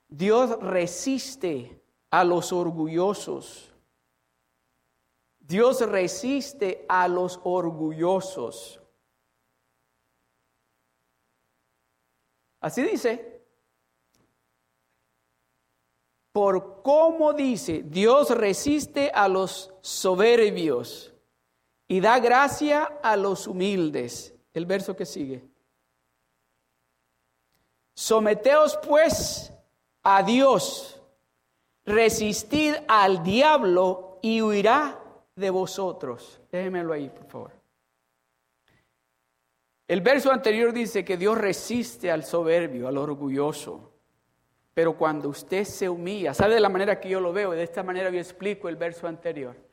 Dios 0.07 0.59
resiste 0.59 1.81
a 2.09 2.23
los 2.23 2.51
orgullosos 2.51 3.69
Dios 5.49 5.81
resiste 5.81 6.85
a 6.87 7.07
los 7.07 7.39
orgullosos. 7.43 8.79
Así 12.59 12.83
dice. 12.83 13.43
Por 16.31 16.83
cómo 16.83 17.33
dice, 17.33 17.81
Dios 17.81 18.29
resiste 18.29 19.09
a 19.11 19.27
los 19.27 19.73
soberbios 19.81 21.08
y 21.89 21.99
da 21.99 22.19
gracia 22.19 22.83
a 23.01 23.17
los 23.17 23.47
humildes. 23.47 24.33
El 24.53 24.65
verso 24.65 24.95
que 24.95 25.05
sigue. 25.05 25.43
Someteos 27.95 28.79
pues 28.87 29.51
a 30.03 30.23
Dios, 30.23 31.01
resistid 31.85 32.75
al 32.87 33.23
diablo 33.23 34.19
y 34.21 34.41
huirá 34.41 34.99
de 35.35 35.49
vosotros. 35.49 36.39
Déjenmelo 36.51 36.93
ahí, 36.93 37.09
por 37.09 37.25
favor. 37.25 37.51
El 39.87 40.01
verso 40.01 40.31
anterior 40.31 40.71
dice 40.71 41.03
que 41.03 41.17
Dios 41.17 41.37
resiste 41.37 42.11
al 42.11 42.23
soberbio, 42.23 42.87
al 42.87 42.97
orgulloso. 42.97 43.93
Pero 44.75 44.95
cuando 44.95 45.29
usted 45.29 45.63
se 45.63 45.89
humilla, 45.89 46.35
¿sabe 46.35 46.53
de 46.53 46.59
la 46.59 46.69
manera 46.69 46.99
que 46.99 47.09
yo 47.09 47.19
lo 47.19 47.33
veo? 47.33 47.51
De 47.51 47.63
esta 47.63 47.81
manera 47.81 48.11
yo 48.11 48.19
explico 48.19 48.69
el 48.69 48.75
verso 48.75 49.07
anterior. 49.07 49.68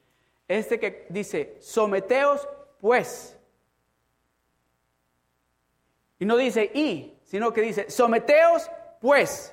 Este 0.49 0.79
que 0.79 1.07
dice, 1.09 1.57
someteos 1.61 2.49
pues. 2.81 3.39
Y 6.19 6.25
no 6.25 6.37
dice 6.37 6.71
y, 6.75 7.19
sino 7.25 7.53
que 7.53 7.63
dice, 7.63 7.91
someteos 7.91 8.71
pues. 9.01 9.53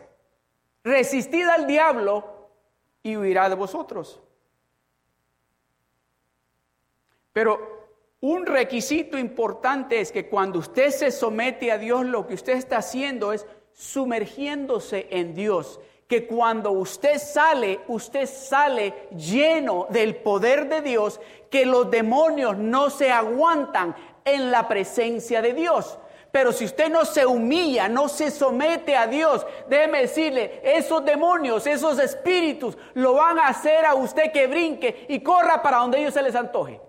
Resistid 0.83 1.47
al 1.47 1.65
diablo 1.65 2.49
y 3.01 3.15
huirá 3.15 3.49
de 3.49 3.55
vosotros. 3.55 4.21
Pero 7.31 7.87
un 8.21 8.45
requisito 8.45 9.17
importante 9.17 9.99
es 9.99 10.11
que 10.11 10.29
cuando 10.29 10.59
usted 10.59 10.91
se 10.91 11.11
somete 11.11 11.71
a 11.71 11.77
Dios, 11.77 12.05
lo 12.05 12.27
que 12.27 12.35
usted 12.35 12.53
está 12.53 12.77
haciendo 12.77 13.33
es 13.33 13.45
sumergiéndose 13.73 15.07
en 15.09 15.33
Dios. 15.33 15.79
Que 16.13 16.27
cuando 16.27 16.73
usted 16.73 17.17
sale, 17.17 17.79
usted 17.87 18.27
sale 18.27 19.07
lleno 19.17 19.87
del 19.89 20.17
poder 20.17 20.69
de 20.69 20.83
Dios, 20.83 21.19
que 21.49 21.65
los 21.65 21.89
demonios 21.89 22.55
no 22.55 22.91
se 22.91 23.11
aguantan 23.11 23.95
en 24.23 24.51
la 24.51 24.67
presencia 24.67 25.41
de 25.41 25.53
Dios. 25.53 25.97
Pero 26.31 26.51
si 26.51 26.65
usted 26.65 26.91
no 26.91 27.03
se 27.03 27.25
humilla, 27.25 27.89
no 27.89 28.07
se 28.09 28.29
somete 28.29 28.95
a 28.95 29.07
Dios, 29.07 29.43
déjeme 29.67 30.01
decirle, 30.01 30.61
esos 30.63 31.03
demonios, 31.03 31.65
esos 31.65 31.97
espíritus, 31.97 32.77
lo 32.93 33.15
van 33.15 33.39
a 33.39 33.47
hacer 33.47 33.83
a 33.83 33.95
usted 33.95 34.31
que 34.31 34.45
brinque 34.45 35.07
y 35.09 35.19
corra 35.21 35.63
para 35.63 35.77
donde 35.77 35.99
ellos 35.99 36.13
se 36.13 36.21
les 36.21 36.35
antoje. 36.35 36.79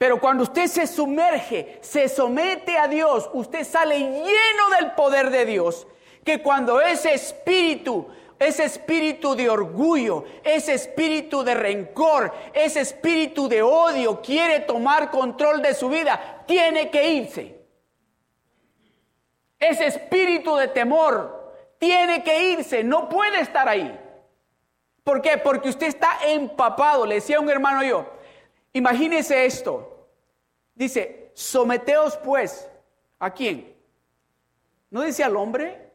Pero 0.00 0.18
cuando 0.18 0.44
usted 0.44 0.66
se 0.66 0.86
sumerge, 0.86 1.78
se 1.82 2.08
somete 2.08 2.78
a 2.78 2.88
Dios, 2.88 3.28
usted 3.34 3.64
sale 3.64 3.98
lleno 3.98 4.70
del 4.78 4.92
poder 4.92 5.28
de 5.28 5.44
Dios. 5.44 5.86
Que 6.24 6.40
cuando 6.40 6.80
ese 6.80 7.12
espíritu, 7.12 8.08
ese 8.38 8.64
espíritu 8.64 9.34
de 9.34 9.50
orgullo, 9.50 10.24
ese 10.42 10.72
espíritu 10.72 11.44
de 11.44 11.54
rencor, 11.54 12.32
ese 12.54 12.80
espíritu 12.80 13.46
de 13.46 13.60
odio 13.60 14.22
quiere 14.22 14.60
tomar 14.60 15.10
control 15.10 15.60
de 15.60 15.74
su 15.74 15.90
vida, 15.90 16.44
tiene 16.46 16.88
que 16.88 17.06
irse. 17.06 17.60
Ese 19.58 19.84
espíritu 19.84 20.56
de 20.56 20.68
temor 20.68 21.52
tiene 21.78 22.24
que 22.24 22.52
irse, 22.52 22.82
no 22.82 23.06
puede 23.06 23.40
estar 23.40 23.68
ahí. 23.68 24.00
¿Por 25.04 25.20
qué? 25.20 25.36
Porque 25.36 25.68
usted 25.68 25.88
está 25.88 26.20
empapado. 26.26 27.04
Le 27.04 27.16
decía 27.16 27.38
un 27.38 27.50
hermano 27.50 27.82
yo, 27.82 28.06
imagínese 28.72 29.44
esto. 29.44 29.89
Dice, 30.80 31.30
someteos 31.34 32.16
pues, 32.16 32.66
¿a 33.18 33.30
quién? 33.34 33.76
¿No 34.88 35.02
dice 35.02 35.22
al 35.22 35.36
hombre? 35.36 35.92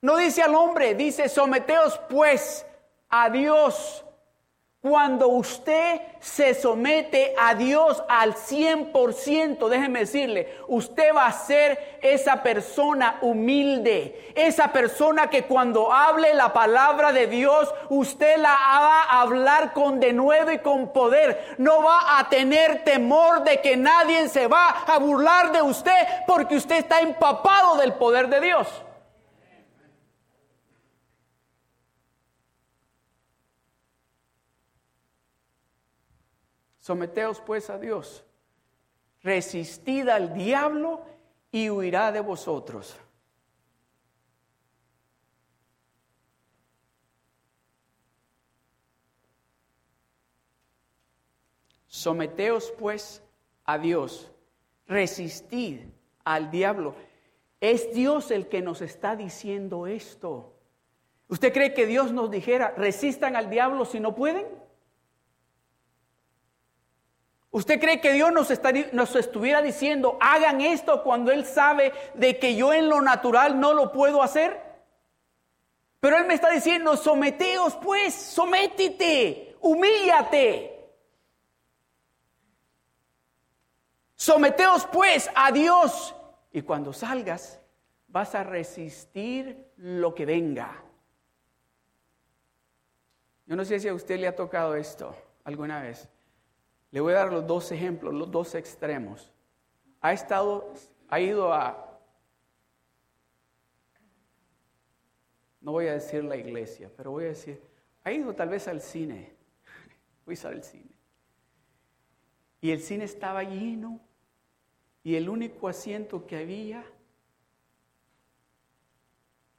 No 0.00 0.16
dice 0.16 0.40
al 0.40 0.54
hombre, 0.54 0.94
dice, 0.94 1.28
someteos 1.28 1.98
pues 2.08 2.64
a 3.08 3.28
Dios. 3.28 4.04
Cuando 4.84 5.28
usted 5.28 6.02
se 6.20 6.52
somete 6.52 7.34
a 7.40 7.54
Dios 7.54 8.04
al 8.06 8.34
100%, 8.34 9.66
déjeme 9.70 10.00
decirle, 10.00 10.58
usted 10.68 11.14
va 11.16 11.24
a 11.24 11.32
ser 11.32 11.96
esa 12.02 12.42
persona 12.42 13.16
humilde, 13.22 14.32
esa 14.34 14.72
persona 14.72 15.30
que 15.30 15.44
cuando 15.44 15.90
hable 15.90 16.34
la 16.34 16.52
palabra 16.52 17.14
de 17.14 17.26
Dios, 17.28 17.72
usted 17.88 18.36
la 18.36 18.50
va 18.50 19.02
a 19.04 19.22
hablar 19.22 19.72
con 19.72 20.00
de 20.00 20.12
nuevo 20.12 20.50
y 20.50 20.58
con 20.58 20.92
poder. 20.92 21.54
No 21.56 21.82
va 21.82 22.18
a 22.18 22.28
tener 22.28 22.84
temor 22.84 23.42
de 23.42 23.62
que 23.62 23.78
nadie 23.78 24.28
se 24.28 24.48
va 24.48 24.68
a 24.86 24.98
burlar 24.98 25.50
de 25.52 25.62
usted 25.62 25.96
porque 26.26 26.56
usted 26.56 26.76
está 26.76 27.00
empapado 27.00 27.78
del 27.78 27.94
poder 27.94 28.28
de 28.28 28.42
Dios. 28.42 28.68
Someteos 36.84 37.40
pues 37.40 37.70
a 37.70 37.78
Dios. 37.78 38.26
Resistid 39.22 40.06
al 40.06 40.34
diablo 40.34 41.02
y 41.50 41.70
huirá 41.70 42.12
de 42.12 42.20
vosotros. 42.20 42.94
Someteos 51.86 52.70
pues 52.78 53.22
a 53.64 53.78
Dios. 53.78 54.30
Resistid 54.86 55.80
al 56.22 56.50
diablo. 56.50 56.96
Es 57.62 57.94
Dios 57.94 58.30
el 58.30 58.46
que 58.46 58.60
nos 58.60 58.82
está 58.82 59.16
diciendo 59.16 59.86
esto. 59.86 60.52
¿Usted 61.28 61.50
cree 61.50 61.72
que 61.72 61.86
Dios 61.86 62.12
nos 62.12 62.30
dijera, 62.30 62.74
resistan 62.76 63.36
al 63.36 63.48
diablo 63.48 63.86
si 63.86 64.00
no 64.00 64.14
pueden? 64.14 64.63
¿Usted 67.54 67.78
cree 67.78 68.00
que 68.00 68.12
Dios 68.12 68.32
nos, 68.32 68.48
nos, 68.92 69.14
estuviera 69.14 69.62
diciendo, 69.62 70.18
hagan 70.20 70.60
esto 70.60 71.04
cuando 71.04 71.30
Él 71.30 71.46
sabe 71.46 71.92
de 72.14 72.36
que 72.40 72.56
yo 72.56 72.72
en 72.72 72.88
lo 72.88 73.00
natural 73.00 73.60
no 73.60 73.72
lo 73.72 73.92
puedo 73.92 74.24
hacer? 74.24 74.60
Pero 76.00 76.16
Él 76.16 76.26
me 76.26 76.34
está 76.34 76.50
diciendo, 76.50 76.96
someteos 76.96 77.76
pues, 77.76 78.12
sométete, 78.12 79.56
humíllate. 79.60 80.84
Someteos 84.16 84.86
pues 84.86 85.30
a 85.36 85.52
Dios 85.52 86.12
y 86.50 86.62
cuando 86.62 86.92
salgas 86.92 87.60
vas 88.08 88.34
a 88.34 88.42
resistir 88.42 89.70
lo 89.76 90.12
que 90.12 90.26
venga. 90.26 90.82
Yo 93.46 93.54
no 93.54 93.64
sé 93.64 93.78
si 93.78 93.86
a 93.86 93.94
usted 93.94 94.18
le 94.18 94.26
ha 94.26 94.34
tocado 94.34 94.74
esto 94.74 95.14
alguna 95.44 95.80
vez. 95.80 96.08
Le 96.94 97.00
voy 97.00 97.12
a 97.12 97.16
dar 97.16 97.32
los 97.32 97.44
dos 97.44 97.72
ejemplos, 97.72 98.14
los 98.14 98.30
dos 98.30 98.54
extremos. 98.54 99.32
Ha 100.00 100.12
estado, 100.12 100.72
ha 101.08 101.18
ido 101.18 101.52
a, 101.52 102.00
no 105.60 105.72
voy 105.72 105.88
a 105.88 105.94
decir 105.94 106.22
la 106.22 106.36
iglesia, 106.36 106.88
pero 106.96 107.10
voy 107.10 107.24
a 107.24 107.28
decir, 107.30 107.60
ha 108.04 108.12
ido 108.12 108.32
tal 108.32 108.48
vez 108.48 108.68
al 108.68 108.80
cine. 108.80 109.34
Voy 110.24 110.38
a 110.44 110.48
el 110.50 110.62
cine. 110.62 110.96
Y 112.60 112.70
el 112.70 112.80
cine 112.80 113.06
estaba 113.06 113.42
lleno 113.42 114.00
y 115.02 115.16
el 115.16 115.28
único 115.28 115.66
asiento 115.66 116.24
que 116.26 116.36
había, 116.36 116.84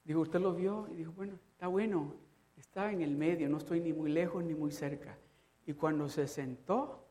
digo, 0.06 0.21
¿usted 0.21 0.39
lo 0.39 0.54
vio? 0.54 0.88
Y 0.89 0.95
dijo, 0.95 1.12
bueno, 1.12 1.38
está 1.52 1.67
bueno, 1.67 2.15
está 2.56 2.93
en 2.93 3.02
el 3.02 3.17
medio, 3.17 3.50
no 3.50 3.58
estoy 3.58 3.82
ni 3.82 3.91
muy 3.91 4.10
lejos 4.10 4.41
ni 4.41 4.56
muy 4.56 4.71
cerca. 4.71 5.17
Y 5.65 5.74
cuando 5.74 6.08
se 6.08 6.30
sentó, 6.30 7.05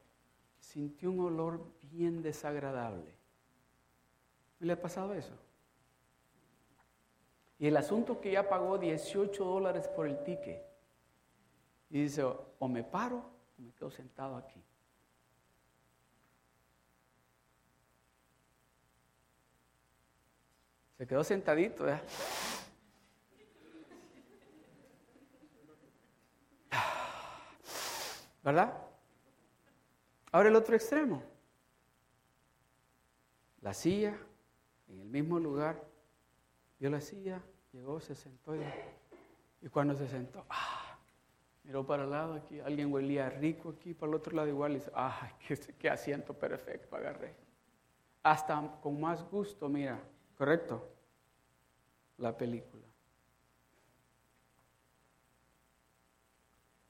sintió 0.64 1.10
un 1.10 1.20
olor 1.20 1.60
bien 1.82 2.22
desagradable. 2.22 3.14
¿No 4.58 4.66
le 4.66 4.72
ha 4.72 4.80
pasado 4.80 5.14
eso? 5.14 5.32
Y 7.58 7.66
el 7.66 7.76
asunto 7.76 8.20
que 8.20 8.32
ya 8.32 8.48
pagó 8.48 8.78
18 8.78 9.44
dólares 9.44 9.88
por 9.88 10.06
el 10.06 10.22
ticket. 10.24 10.62
Y 11.90 12.02
dice, 12.02 12.24
o 12.24 12.68
me 12.68 12.82
paro 12.82 13.18
o 13.58 13.62
me 13.62 13.72
quedo 13.72 13.90
sentado 13.90 14.36
aquí. 14.36 14.62
Se 20.98 21.06
quedó 21.06 21.22
sentadito, 21.22 21.84
¿Verdad? 28.42 28.83
Ahora 30.34 30.48
el 30.48 30.56
otro 30.56 30.74
extremo. 30.74 31.22
La 33.60 33.72
silla, 33.72 34.18
en 34.88 34.98
el 34.98 35.08
mismo 35.08 35.38
lugar, 35.38 35.80
vio 36.80 36.90
la 36.90 37.00
silla, 37.00 37.40
llegó, 37.70 38.00
se 38.00 38.16
sentó 38.16 38.56
y, 38.56 39.68
cuando 39.68 39.94
se 39.94 40.08
sentó, 40.08 40.44
ah, 40.50 40.98
miró 41.62 41.86
para 41.86 42.02
el 42.02 42.10
lado 42.10 42.34
aquí, 42.34 42.58
alguien 42.58 42.92
huelía 42.92 43.30
rico 43.30 43.76
aquí, 43.78 43.94
para 43.94 44.10
el 44.10 44.16
otro 44.16 44.34
lado 44.34 44.48
igual, 44.48 44.72
y 44.72 44.74
dice, 44.74 44.90
ah, 44.92 45.30
qué, 45.46 45.56
qué 45.78 45.88
asiento 45.88 46.34
perfecto, 46.34 46.96
agarré. 46.96 47.32
Hasta 48.24 48.80
con 48.82 49.00
más 49.00 49.22
gusto, 49.30 49.68
mira, 49.68 50.02
¿correcto? 50.36 50.84
La 52.18 52.36
película. 52.36 52.82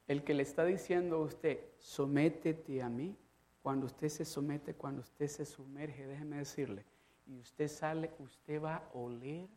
El 0.08 0.24
que 0.24 0.32
le 0.32 0.44
está 0.44 0.64
diciendo 0.64 1.16
a 1.16 1.20
usted, 1.20 1.60
sométete 1.78 2.80
a 2.80 2.88
mí, 2.88 3.18
cuando 3.64 3.86
usted 3.86 4.10
se 4.10 4.26
somete, 4.26 4.74
cuando 4.74 5.00
usted 5.00 5.26
se 5.26 5.46
sumerge, 5.46 6.06
déjeme 6.06 6.36
decirle, 6.36 6.84
y 7.26 7.38
usted 7.38 7.66
sale, 7.66 8.10
usted 8.18 8.62
va 8.62 8.74
a 8.74 8.90
oler 8.92 9.48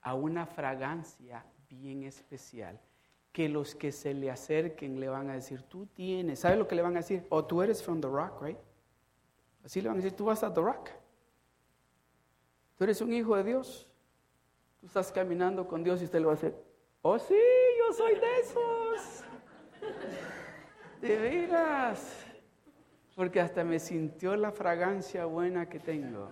a 0.00 0.14
una 0.14 0.46
fragancia 0.46 1.44
bien 1.68 2.04
especial 2.04 2.80
que 3.30 3.50
los 3.50 3.74
que 3.74 3.92
se 3.92 4.14
le 4.14 4.30
acerquen 4.30 4.98
le 4.98 5.10
van 5.10 5.28
a 5.28 5.34
decir, 5.34 5.60
tú 5.64 5.84
tienes, 5.84 6.38
¿sabe 6.38 6.56
lo 6.56 6.66
que 6.66 6.74
le 6.74 6.80
van 6.80 6.94
a 6.94 7.00
decir? 7.00 7.26
O 7.28 7.36
oh, 7.36 7.44
tú 7.44 7.60
eres 7.60 7.82
from 7.82 8.00
the 8.00 8.08
rock, 8.08 8.40
right? 8.40 8.58
Así 9.62 9.82
le 9.82 9.88
van 9.88 9.98
a 9.98 10.00
decir, 10.00 10.16
tú 10.16 10.24
vas 10.24 10.42
a 10.42 10.54
the 10.54 10.62
rock. 10.62 10.88
Tú 12.78 12.84
eres 12.84 12.98
un 13.02 13.12
hijo 13.12 13.36
de 13.36 13.44
Dios. 13.44 13.90
Tú 14.80 14.86
estás 14.86 15.12
caminando 15.12 15.68
con 15.68 15.84
Dios 15.84 16.00
y 16.00 16.04
usted 16.04 16.20
le 16.20 16.24
va 16.24 16.32
a 16.32 16.36
decir, 16.36 16.54
oh 17.02 17.18
sí, 17.18 17.36
yo 17.78 17.92
soy 17.92 18.14
de 18.14 18.40
esos. 18.40 19.24
De 21.02 21.18
veras 21.18 22.17
porque 23.18 23.40
hasta 23.40 23.64
me 23.64 23.80
sintió 23.80 24.36
la 24.36 24.52
fragancia 24.52 25.24
buena 25.24 25.68
que 25.68 25.80
tengo. 25.80 26.30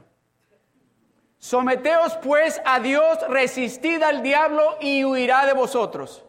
Someteos 1.36 2.16
pues 2.18 2.62
a 2.64 2.78
Dios, 2.78 3.18
resistid 3.28 4.00
al 4.04 4.22
diablo 4.22 4.62
y 4.80 5.04
huirá 5.04 5.46
de 5.46 5.52
vosotros. 5.52 6.24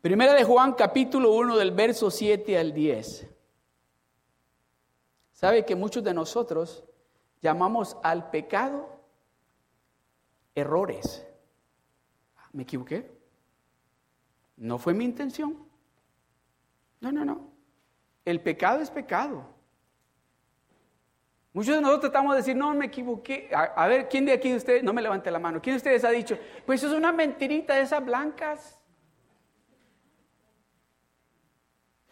Primera 0.00 0.34
de 0.34 0.42
Juan 0.42 0.72
capítulo 0.72 1.32
1 1.32 1.56
del 1.56 1.70
verso 1.70 2.10
7 2.10 2.58
al 2.58 2.74
10. 2.74 3.28
¿Sabe 5.34 5.64
que 5.64 5.76
muchos 5.76 6.02
de 6.02 6.12
nosotros 6.12 6.82
llamamos 7.40 7.96
al 8.02 8.28
pecado 8.28 8.88
errores? 10.52 11.24
¿Me 12.52 12.64
equivoqué? 12.64 13.21
No 14.62 14.78
fue 14.78 14.94
mi 14.94 15.04
intención. 15.04 15.58
No, 17.00 17.10
no, 17.10 17.24
no. 17.24 17.50
El 18.24 18.40
pecado 18.40 18.80
es 18.80 18.90
pecado. 18.90 19.44
Muchos 21.52 21.74
de 21.74 21.80
nosotros 21.80 22.12
tratamos 22.12 22.34
de 22.34 22.42
decir, 22.42 22.54
no, 22.54 22.72
me 22.72 22.86
equivoqué. 22.86 23.50
A, 23.52 23.88
ver, 23.88 24.08
¿quién 24.08 24.24
de 24.24 24.32
aquí 24.32 24.50
de 24.50 24.58
ustedes, 24.58 24.84
no 24.84 24.92
me 24.92 25.02
levante 25.02 25.32
la 25.32 25.40
mano, 25.40 25.60
quién 25.60 25.74
de 25.74 25.78
ustedes 25.78 26.04
ha 26.04 26.10
dicho, 26.10 26.38
pues 26.64 26.80
es 26.84 26.92
una 26.92 27.10
mentirita 27.10 27.74
de 27.74 27.82
esas 27.82 28.04
blancas? 28.04 28.80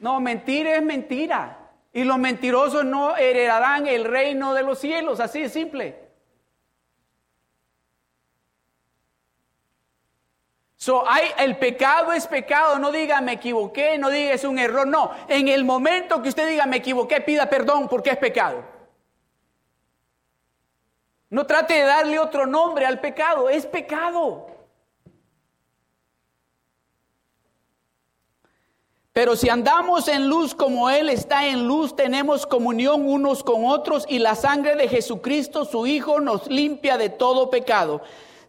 No, 0.00 0.18
mentira 0.18 0.74
es 0.74 0.82
mentira. 0.82 1.70
Y 1.92 2.02
los 2.02 2.18
mentirosos 2.18 2.84
no 2.84 3.16
heredarán 3.16 3.86
el 3.86 4.04
reino 4.04 4.54
de 4.54 4.64
los 4.64 4.80
cielos, 4.80 5.20
así 5.20 5.42
de 5.42 5.48
simple. 5.50 6.09
So, 10.82 11.06
hay, 11.06 11.28
el 11.36 11.58
pecado 11.58 12.10
es 12.10 12.26
pecado, 12.26 12.78
no 12.78 12.90
diga 12.90 13.20
me 13.20 13.32
equivoqué, 13.32 13.98
no 13.98 14.08
diga 14.08 14.32
es 14.32 14.44
un 14.44 14.58
error, 14.58 14.86
no. 14.86 15.10
En 15.28 15.48
el 15.48 15.62
momento 15.62 16.22
que 16.22 16.30
usted 16.30 16.48
diga 16.48 16.64
me 16.64 16.78
equivoqué, 16.78 17.20
pida 17.20 17.50
perdón 17.50 17.86
porque 17.86 18.08
es 18.08 18.16
pecado. 18.16 18.64
No 21.28 21.46
trate 21.46 21.74
de 21.74 21.82
darle 21.82 22.18
otro 22.18 22.46
nombre 22.46 22.86
al 22.86 22.98
pecado, 22.98 23.50
es 23.50 23.66
pecado. 23.66 24.46
Pero 29.12 29.36
si 29.36 29.50
andamos 29.50 30.08
en 30.08 30.28
luz 30.28 30.54
como 30.54 30.88
Él 30.88 31.10
está 31.10 31.46
en 31.46 31.68
luz, 31.68 31.94
tenemos 31.94 32.46
comunión 32.46 33.06
unos 33.06 33.44
con 33.44 33.66
otros 33.66 34.06
y 34.08 34.18
la 34.18 34.34
sangre 34.34 34.76
de 34.76 34.88
Jesucristo, 34.88 35.66
su 35.66 35.86
Hijo, 35.86 36.20
nos 36.20 36.46
limpia 36.46 36.96
de 36.96 37.10
todo 37.10 37.50
pecado. 37.50 38.00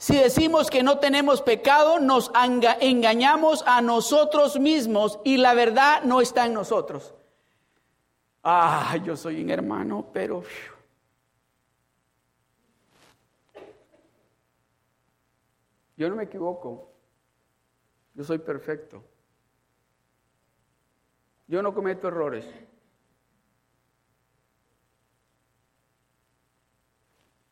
Si 0.02 0.18
decimos 0.18 0.72
que 0.72 0.82
no 0.82 0.98
tenemos 0.98 1.44
pecado, 1.44 2.00
nos 2.00 2.32
engañamos 2.80 3.64
a 3.68 3.82
nosotros 3.82 4.60
mismos 4.60 5.20
y 5.24 5.38
la 5.38 5.54
verdad 5.54 6.02
no 6.02 6.22
está 6.22 6.48
en 6.48 6.56
nosotros. 6.56 7.14
Ah, 8.44 8.98
yo 9.06 9.16
soy 9.16 9.44
un 9.44 9.52
hermano, 9.52 10.08
pero... 10.12 10.42
Yo 15.96 16.10
no 16.10 16.16
me 16.16 16.24
equivoco. 16.24 16.90
Yo 18.16 18.24
soy 18.24 18.40
perfecto. 18.40 19.04
Yo 21.46 21.62
no 21.62 21.76
cometo 21.76 22.08
errores. 22.08 22.44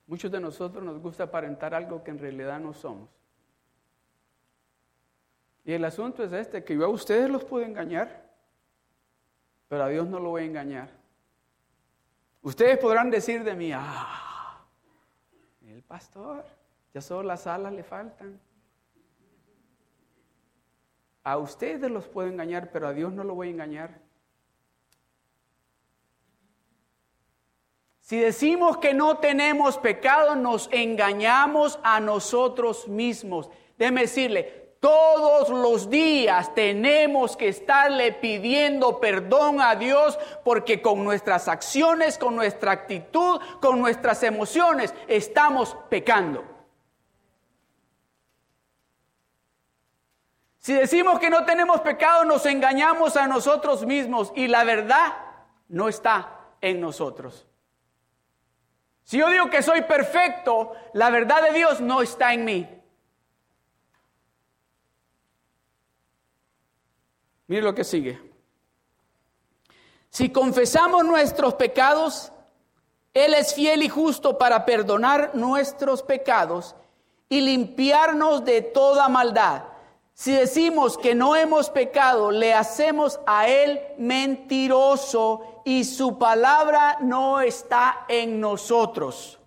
Muchos 0.10 0.32
de 0.32 0.40
nosotros 0.40 0.84
nos 0.84 1.00
gusta 1.00 1.26
aparentar 1.26 1.76
algo 1.76 2.04
que 2.04 2.10
en 2.10 2.18
realidad 2.18 2.60
no 2.60 2.74
somos. 2.74 3.08
Y 5.64 5.72
el 5.72 5.86
asunto 5.86 6.24
es 6.24 6.34
este, 6.34 6.64
que 6.64 6.76
yo 6.76 6.84
a 6.84 6.90
ustedes 6.90 7.30
los 7.30 7.46
puedo 7.46 7.64
engañar, 7.64 8.28
pero 9.68 9.84
a 9.84 9.88
Dios 9.88 10.08
no 10.08 10.20
lo 10.20 10.30
voy 10.30 10.42
a 10.42 10.46
engañar. 10.46 10.90
Ustedes 12.42 12.80
podrán 12.80 13.12
decir 13.12 13.44
de 13.44 13.54
mí, 13.54 13.72
ah, 13.72 14.66
el 15.68 15.84
pastor, 15.84 16.44
ya 16.92 17.02
solo 17.02 17.22
las 17.22 17.46
alas 17.46 17.72
le 17.72 17.84
faltan. 17.84 18.40
A 21.24 21.38
ustedes 21.38 21.92
los 21.92 22.08
puedo 22.08 22.28
engañar, 22.28 22.72
pero 22.72 22.88
a 22.88 22.94
Dios 22.94 23.14
no 23.14 23.24
lo 23.24 23.36
voy 23.36 23.50
a 23.50 23.52
engañar. 23.52 24.09
Si 28.10 28.18
decimos 28.18 28.80
que 28.80 28.96
no 28.96 29.20
tenemos 29.20 29.78
pecado, 29.78 30.36
nos 30.36 30.68
engañamos 30.72 31.78
a 31.84 32.00
nosotros 32.00 32.88
mismos. 32.88 33.52
Déjeme 33.78 34.02
decirle, 34.02 34.74
todos 34.80 35.50
los 35.50 35.92
días 35.92 36.56
tenemos 36.56 37.38
que 37.38 37.50
estarle 37.50 38.12
pidiendo 38.14 39.00
perdón 39.00 39.62
a 39.62 39.76
Dios 39.76 40.18
porque 40.44 40.82
con 40.82 41.04
nuestras 41.04 41.48
acciones, 41.48 42.18
con 42.18 42.36
nuestra 42.36 42.72
actitud, 42.72 43.40
con 43.62 43.80
nuestras 43.80 44.24
emociones 44.24 44.92
estamos 45.08 45.78
pecando. 45.90 46.44
Si 50.58 50.74
decimos 50.74 51.20
que 51.20 51.30
no 51.30 51.46
tenemos 51.46 51.82
pecado, 51.82 52.26
nos 52.26 52.48
engañamos 52.48 53.16
a 53.18 53.28
nosotros 53.28 53.86
mismos 53.86 54.34
y 54.36 54.48
la 54.48 54.64
verdad 54.64 55.14
no 55.68 55.88
está 55.88 56.40
en 56.60 56.82
nosotros. 56.82 57.46
Si 59.10 59.18
yo 59.18 59.28
digo 59.28 59.50
que 59.50 59.64
soy 59.64 59.82
perfecto, 59.82 60.74
la 60.94 61.10
verdad 61.10 61.42
de 61.42 61.52
Dios 61.52 61.82
no 61.82 62.04
está 62.04 62.32
en 62.32 62.46
mí. 62.46 62.70
Mire 67.48 67.64
lo 67.64 67.74
que 67.74 67.84
sigue. 67.84 68.22
Si 70.12 70.32
confesamos 70.32 71.04
nuestros 71.06 71.56
pecados, 71.56 72.32
Él 73.16 73.34
es 73.34 73.56
fiel 73.56 73.82
y 73.82 73.90
justo 73.90 74.38
para 74.38 74.64
perdonar 74.64 75.32
nuestros 75.34 76.04
pecados 76.04 76.76
y 77.30 77.42
limpiarnos 77.42 78.46
de 78.46 78.62
toda 78.62 79.10
maldad. 79.10 79.64
Si 80.20 80.34
decimos 80.34 80.98
que 80.98 81.16
no 81.16 81.38
hemos 81.38 81.70
pecado, 81.70 82.30
le 82.30 82.54
hacemos 82.54 83.22
a 83.26 83.48
Él 83.48 83.80
mentiroso 83.98 85.62
y 85.64 85.86
su 85.86 86.18
palabra 86.18 86.98
no 87.00 87.40
está 87.40 88.04
en 88.10 88.42
nosotros. 88.42 89.40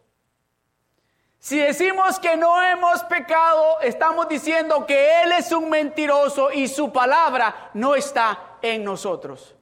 Si 1.39 1.59
decimos 1.59 2.19
que 2.19 2.39
no 2.39 2.63
hemos 2.63 3.03
pecado, 3.03 3.81
estamos 3.83 4.27
diciendo 4.31 4.87
que 4.87 5.23
Él 5.23 5.33
es 5.33 5.53
un 5.53 5.69
mentiroso 5.69 6.51
y 6.51 6.67
su 6.69 6.91
palabra 6.91 7.71
no 7.75 7.95
está 7.95 8.57
en 8.63 8.83
nosotros. 8.83 9.55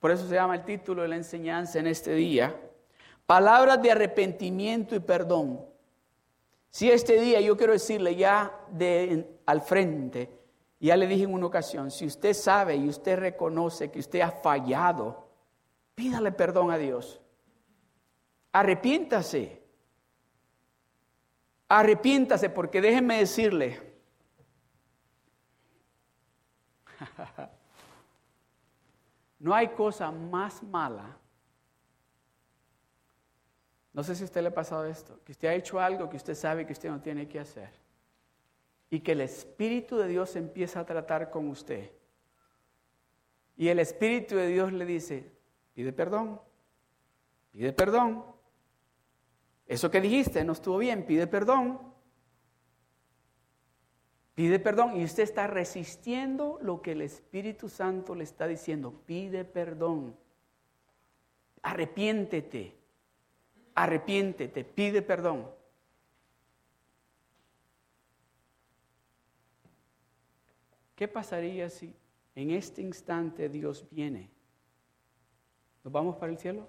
Por 0.00 0.10
eso 0.10 0.28
se 0.28 0.34
llama 0.34 0.56
el 0.56 0.66
título 0.66 1.00
de 1.00 1.08
la 1.08 1.16
enseñanza 1.16 1.78
en 1.78 1.86
este 1.86 2.12
día, 2.12 2.54
palabras 3.24 3.80
de 3.80 3.92
arrepentimiento 3.92 4.94
y 4.94 5.00
perdón. 5.00 5.69
Si 6.70 6.90
este 6.90 7.20
día 7.20 7.40
yo 7.40 7.56
quiero 7.56 7.72
decirle 7.72 8.14
ya 8.14 8.64
de 8.70 9.38
al 9.46 9.60
frente, 9.60 10.40
ya 10.78 10.96
le 10.96 11.08
dije 11.08 11.24
en 11.24 11.34
una 11.34 11.46
ocasión, 11.46 11.90
si 11.90 12.06
usted 12.06 12.32
sabe 12.32 12.76
y 12.76 12.88
usted 12.88 13.18
reconoce 13.18 13.90
que 13.90 13.98
usted 13.98 14.20
ha 14.20 14.30
fallado, 14.30 15.28
pídale 15.94 16.30
perdón 16.32 16.70
a 16.70 16.78
Dios. 16.78 17.20
Arrepiéntase. 18.52 19.60
Arrepiéntase 21.68 22.50
porque 22.50 22.80
déjeme 22.80 23.18
decirle, 23.18 23.78
no 29.38 29.54
hay 29.54 29.68
cosa 29.68 30.10
más 30.10 30.62
mala 30.62 31.19
no 33.92 34.04
sé 34.04 34.14
si 34.14 34.22
a 34.22 34.26
usted 34.26 34.42
le 34.42 34.48
ha 34.48 34.54
pasado 34.54 34.84
esto, 34.84 35.18
que 35.24 35.32
usted 35.32 35.48
ha 35.48 35.54
hecho 35.54 35.80
algo 35.80 36.08
que 36.08 36.16
usted 36.16 36.34
sabe 36.34 36.66
que 36.66 36.72
usted 36.72 36.90
no 36.90 37.00
tiene 37.00 37.28
que 37.28 37.40
hacer. 37.40 37.70
Y 38.88 39.00
que 39.00 39.12
el 39.12 39.20
Espíritu 39.20 39.96
de 39.96 40.08
Dios 40.08 40.36
empieza 40.36 40.80
a 40.80 40.86
tratar 40.86 41.30
con 41.30 41.48
usted. 41.48 41.90
Y 43.56 43.68
el 43.68 43.78
Espíritu 43.78 44.36
de 44.36 44.46
Dios 44.46 44.72
le 44.72 44.84
dice, 44.84 45.30
pide 45.74 45.92
perdón, 45.92 46.40
pide 47.50 47.72
perdón. 47.72 48.24
Eso 49.66 49.90
que 49.90 50.00
dijiste 50.00 50.44
no 50.44 50.52
estuvo 50.52 50.78
bien, 50.78 51.04
pide 51.04 51.26
perdón. 51.26 51.80
Pide 54.34 54.58
perdón 54.58 54.96
y 54.96 55.04
usted 55.04 55.24
está 55.24 55.48
resistiendo 55.48 56.58
lo 56.62 56.80
que 56.80 56.92
el 56.92 57.02
Espíritu 57.02 57.68
Santo 57.68 58.14
le 58.14 58.24
está 58.24 58.46
diciendo. 58.46 59.02
Pide 59.04 59.44
perdón. 59.44 60.16
Arrepiéntete 61.62 62.79
arrepiéntete, 63.82 64.64
pide 64.64 65.02
perdón. 65.02 65.50
¿Qué 70.94 71.08
pasaría 71.08 71.70
si 71.70 71.94
en 72.34 72.50
este 72.50 72.82
instante 72.82 73.48
Dios 73.48 73.86
viene? 73.90 74.30
¿Nos 75.82 75.92
vamos 75.92 76.16
para 76.16 76.30
el 76.30 76.38
cielo? 76.38 76.68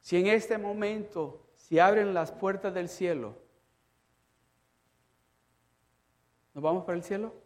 Si 0.00 0.18
en 0.18 0.26
este 0.26 0.58
momento 0.58 1.48
se 1.56 1.80
abren 1.80 2.12
las 2.12 2.30
puertas 2.30 2.74
del 2.74 2.90
cielo, 2.90 3.38
¿nos 6.52 6.62
vamos 6.62 6.84
para 6.84 6.98
el 6.98 7.02
cielo? 7.02 7.43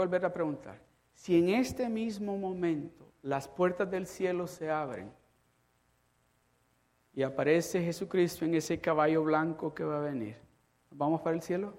Volver 0.00 0.26
a 0.26 0.32
preguntar, 0.32 0.78
si 1.14 1.38
en 1.38 1.48
este 1.48 1.88
mismo 1.88 2.36
momento 2.36 3.10
las 3.22 3.48
puertas 3.48 3.90
del 3.90 4.06
cielo 4.06 4.46
se 4.46 4.70
abren 4.70 5.10
y 7.14 7.22
aparece 7.22 7.82
Jesucristo 7.82 8.44
en 8.44 8.54
ese 8.54 8.78
caballo 8.78 9.24
blanco 9.24 9.74
que 9.74 9.84
va 9.84 9.96
a 9.96 10.00
venir, 10.00 10.36
¿vamos 10.90 11.22
para 11.22 11.34
el 11.34 11.40
cielo? 11.40 11.72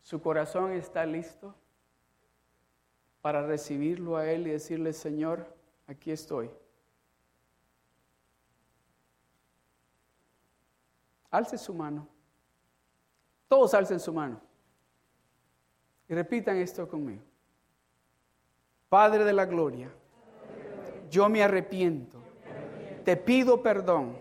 ¿Su 0.00 0.22
corazón 0.22 0.72
está 0.72 1.04
listo 1.04 1.54
para 3.20 3.46
recibirlo 3.46 4.16
a 4.16 4.30
Él 4.30 4.46
y 4.46 4.52
decirle, 4.52 4.94
Señor, 4.94 5.54
aquí 5.86 6.12
estoy? 6.12 6.48
Alce 11.30 11.58
su 11.58 11.74
mano. 11.74 12.06
Todos 13.48 13.74
alcen 13.74 14.00
su 14.00 14.12
mano. 14.12 14.40
Y 16.08 16.14
repitan 16.14 16.56
esto 16.56 16.88
conmigo. 16.88 17.22
Padre 18.88 19.24
de 19.24 19.32
la 19.32 19.44
gloria, 19.44 19.90
yo 21.10 21.28
me 21.28 21.42
arrepiento. 21.42 22.18
Te 23.04 23.16
pido 23.16 23.62
perdón. 23.62 24.18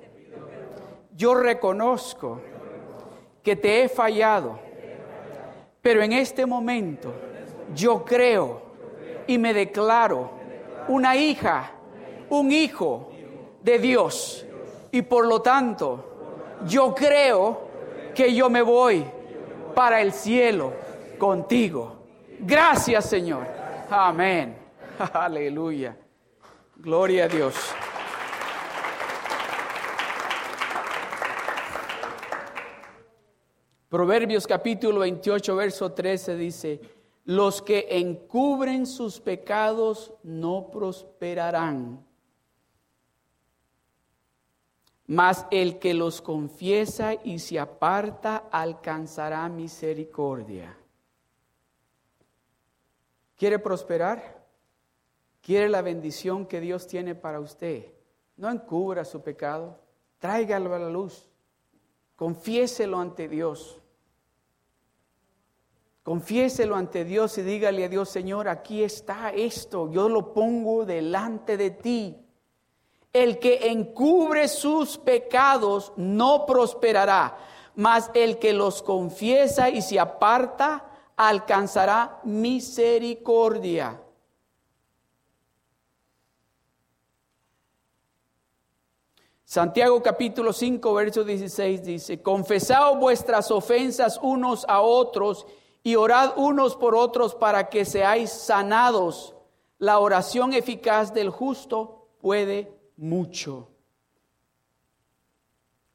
Yo 1.15 1.35
reconozco 1.35 2.41
que 3.41 3.55
te 3.55 3.83
he 3.83 3.89
fallado. 3.89 4.59
Pero 5.81 6.01
en 6.01 6.11
este 6.11 6.45
momento 6.45 7.13
yo 7.73 8.03
creo 8.03 8.61
y 9.25 9.37
me 9.37 9.53
declaro 9.53 10.31
una 10.87 11.15
hija, 11.15 11.71
un 12.29 12.51
hijo 12.51 13.11
de 13.61 13.79
Dios. 13.79 14.45
Y 14.91 15.01
por 15.01 15.25
lo 15.25 15.41
tanto, 15.41 16.06
yo 16.65 16.95
creo 16.95 17.67
que 18.15 18.33
yo 18.33 18.49
me 18.49 18.61
voy 18.61 19.05
para 19.75 20.01
el 20.01 20.11
cielo 20.11 20.73
contigo. 21.17 21.97
Gracias 22.39 23.05
Señor. 23.05 23.45
Amén. 23.89 24.57
Aleluya. 25.13 25.97
Gloria 26.77 27.25
a 27.25 27.27
Dios. 27.27 27.55
Proverbios 33.89 34.45
capítulo 34.45 34.99
28, 34.99 35.55
verso 35.55 35.91
13 35.93 36.35
dice, 36.35 36.81
los 37.23 37.61
que 37.61 37.87
encubren 37.89 38.85
sus 38.85 39.19
pecados 39.19 40.13
no 40.23 40.69
prosperarán, 40.71 42.06
mas 45.07 45.45
el 45.51 45.79
que 45.79 45.93
los 45.93 46.21
confiesa 46.21 47.13
y 47.13 47.39
se 47.39 47.59
aparta 47.59 48.49
alcanzará 48.51 49.47
misericordia. 49.47 50.77
¿Quiere 53.37 53.57
prosperar? 53.57 54.45
¿Quiere 55.41 55.69
la 55.69 55.81
bendición 55.81 56.45
que 56.45 56.59
Dios 56.59 56.87
tiene 56.87 57.15
para 57.15 57.39
usted? 57.39 57.85
No 58.35 58.51
encubra 58.51 59.05
su 59.05 59.21
pecado, 59.21 59.79
tráigalo 60.19 60.75
a 60.75 60.79
la 60.79 60.89
luz, 60.89 61.29
confiéselo 62.15 62.99
ante 62.99 63.29
Dios. 63.29 63.81
Confiéselo 66.03 66.75
ante 66.75 67.03
Dios 67.03 67.37
y 67.37 67.41
dígale 67.41 67.83
a 67.83 67.89
Dios, 67.89 68.07
Señor, 68.09 68.47
aquí 68.47 68.81
está 68.81 69.29
esto, 69.29 69.91
yo 69.91 70.07
lo 70.07 70.33
pongo 70.33 70.85
delante 70.85 71.57
de 71.57 71.71
ti. 71.71 72.26
El 73.13 73.39
que 73.39 73.69
encubre 73.69 74.47
sus 74.47 74.97
pecados 74.97 75.93
no 75.95 76.45
prosperará, 76.45 77.37
mas 77.75 78.11
el 78.13 78.37
que 78.37 78.53
los 78.53 78.81
confiesa 78.81 79.69
y 79.69 79.81
se 79.81 79.99
aparta 79.99 80.85
alcanzará 81.15 82.19
misericordia. 82.23 83.99
Santiago 89.49 90.03
capítulo 90.03 90.51
5, 90.51 90.93
verso 90.93 91.23
16 91.23 91.83
dice, 91.83 92.21
confesad 92.21 92.95
vuestras 92.95 93.49
ofensas 93.49 94.19
unos 94.21 94.65
a 94.67 94.81
otros 94.81 95.47
y 95.83 95.95
orad 95.95 96.33
unos 96.35 96.75
por 96.75 96.95
otros 96.95 97.33
para 97.33 97.69
que 97.69 97.85
seáis 97.85 98.29
sanados. 98.29 99.33
La 99.79 99.99
oración 99.99 100.51
eficaz 100.51 101.13
del 101.13 101.29
justo 101.29 102.09
puede 102.19 102.76
mucho. 102.97 103.69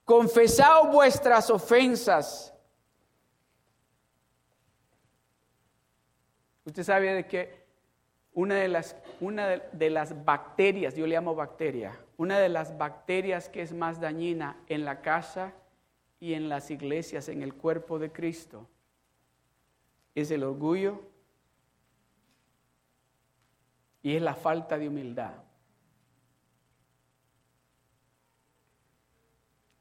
Confesad 0.05 0.91
vuestras 0.91 1.51
ofensas. 1.51 2.55
Usted 6.65 6.83
sabe 6.85 7.13
de 7.13 7.27
que 7.27 7.63
una 8.35 8.55
de 8.55 8.69
las, 8.69 8.97
una 9.21 9.49
de 9.49 9.91
las 9.91 10.25
bacterias, 10.25 10.95
yo 10.95 11.07
le 11.07 11.15
llamo 11.15 11.35
bacteria, 11.35 11.99
una 12.17 12.39
de 12.39 12.49
las 12.49 12.79
bacterias 12.79 13.49
que 13.49 13.63
es 13.63 13.75
más 13.75 14.01
dañina 14.01 14.57
en 14.69 14.85
la 14.85 15.03
casa 15.03 15.53
y 16.21 16.35
en 16.35 16.49
las 16.49 16.71
iglesias, 16.71 17.29
en 17.29 17.43
el 17.43 17.55
cuerpo 17.55 17.99
de 17.99 18.13
Cristo, 18.13 18.69
es 20.15 20.31
el 20.31 20.45
orgullo 20.45 21.01
y 24.03 24.17
es 24.17 24.23
la 24.23 24.35
falta 24.35 24.79
de 24.79 24.89
humildad. 24.89 25.35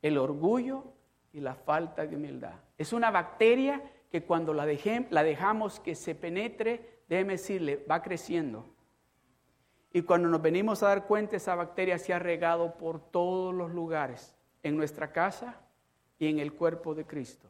El 0.02 0.18
orgullo 0.18 0.94
y 1.34 1.40
la 1.40 1.56
falta 1.56 2.06
de 2.06 2.16
humildad. 2.16 2.56
Es 2.78 2.94
una 2.94 3.12
bacteria 3.12 3.82
que 4.12 4.24
cuando 4.24 4.54
la, 4.54 4.68
la 5.10 5.24
dejamos 5.24 5.80
que 5.80 5.96
se 5.96 6.16
penetre, 6.16 7.04
déjeme 7.08 7.34
decirle, 7.34 7.86
va 7.90 8.02
creciendo. 8.02 8.66
Y 9.94 10.02
cuando 10.04 10.30
nos 10.30 10.42
venimos 10.42 10.84
a 10.84 10.88
dar 10.88 11.06
cuenta, 11.06 11.36
esa 11.36 11.56
bacteria 11.56 11.98
se 11.98 12.14
ha 12.14 12.20
regado 12.20 12.78
por 12.78 13.00
todos 13.12 13.54
los 13.54 13.72
lugares, 13.72 14.36
en 14.64 14.78
nuestra 14.78 15.12
casa 15.12 15.62
y 16.20 16.28
en 16.28 16.40
el 16.40 16.54
cuerpo 16.54 16.94
de 16.94 17.06
Cristo. 17.06 17.50